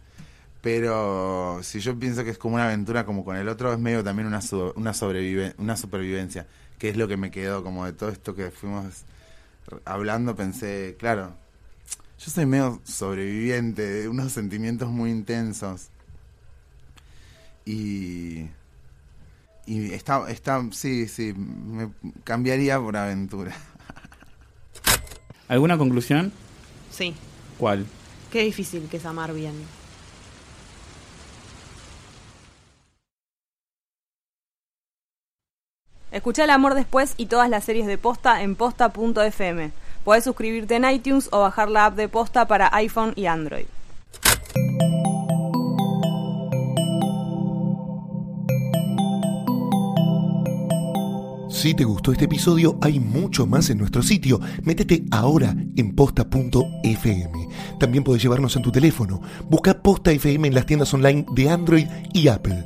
Pero 0.62 1.59
si 1.63 1.79
yo 1.79 1.97
pienso 1.97 2.23
que 2.23 2.31
es 2.31 2.38
como 2.38 2.55
una 2.55 2.65
aventura 2.65 3.05
como 3.05 3.25
con 3.25 3.35
el 3.35 3.47
otro, 3.49 3.73
es 3.73 3.79
medio 3.79 4.03
también 4.03 4.27
una, 4.27 4.41
una, 4.75 4.93
sobrevive, 4.93 5.55
una 5.57 5.75
supervivencia, 5.75 6.45
que 6.77 6.89
es 6.89 6.97
lo 6.97 7.07
que 7.07 7.17
me 7.17 7.31
quedó 7.31 7.63
como 7.63 7.85
de 7.85 7.93
todo 7.93 8.09
esto 8.09 8.35
que 8.35 8.51
fuimos 8.51 8.85
hablando, 9.86 10.36
pensé, 10.36 10.95
claro, 10.99 11.36
yo 12.19 12.32
soy 12.32 12.45
medio 12.45 12.82
sobreviviente 12.84 13.82
de 13.82 14.08
unos 14.10 14.32
sentimientos 14.32 14.89
muy 14.89 15.12
intensos. 15.12 15.89
Y... 17.65 18.47
Y 19.65 19.93
está, 19.93 20.29
está, 20.32 20.65
sí, 20.71 21.08
sí, 21.08 21.34
me 21.34 21.91
cambiaría 22.23 22.79
por 22.79 22.97
aventura. 22.97 23.55
¿Alguna 25.47 25.77
conclusión? 25.77 26.34
Sí. 26.91 27.13
¿Cuál? 27.60 27.86
Qué 28.32 28.43
difícil 28.43 28.88
que 28.89 28.97
es 28.97 29.05
amar 29.05 29.34
bien. 29.34 29.53
Escucha 36.19 36.43
El 36.43 36.49
Amor 36.49 36.75
Después 36.75 37.13
y 37.15 37.27
todas 37.27 37.49
las 37.49 37.63
series 37.63 37.88
de 37.88 37.97
Posta 37.97 38.43
en 38.43 38.58
posta.fm. 38.58 39.71
Podés 40.03 40.25
suscribirte 40.25 40.75
en 40.75 40.84
iTunes 40.84 41.29
o 41.32 41.39
bajar 41.39 41.69
la 41.69 41.86
app 41.86 41.95
de 41.95 42.10
Posta 42.10 42.45
para 42.45 42.69
iPhone 42.75 43.13
y 43.15 43.27
Android. 43.27 43.63
Si 51.49 51.73
te 51.73 51.86
gustó 51.86 52.12
este 52.12 52.25
episodio, 52.25 52.77
hay 52.82 52.99
mucho 52.99 53.47
más 53.47 53.69
en 53.69 53.77
nuestro 53.77 54.01
sitio. 54.01 54.41
Métete 54.63 55.05
ahora 55.12 55.55
en 55.77 55.95
posta.fm. 55.95 57.47
También 57.79 58.03
podés 58.03 58.21
llevarnos 58.21 58.58
en 58.58 58.62
tu 58.62 58.73
teléfono. 58.73 59.21
Busca 59.49 59.82
Posta 59.82 60.12
FM 60.12 60.49
en 60.49 60.53
las 60.53 60.65
tiendas 60.65 60.93
online 60.93 61.25
de 61.34 61.49
Android 61.49 61.88
y 62.13 62.27
Apple. 62.27 62.65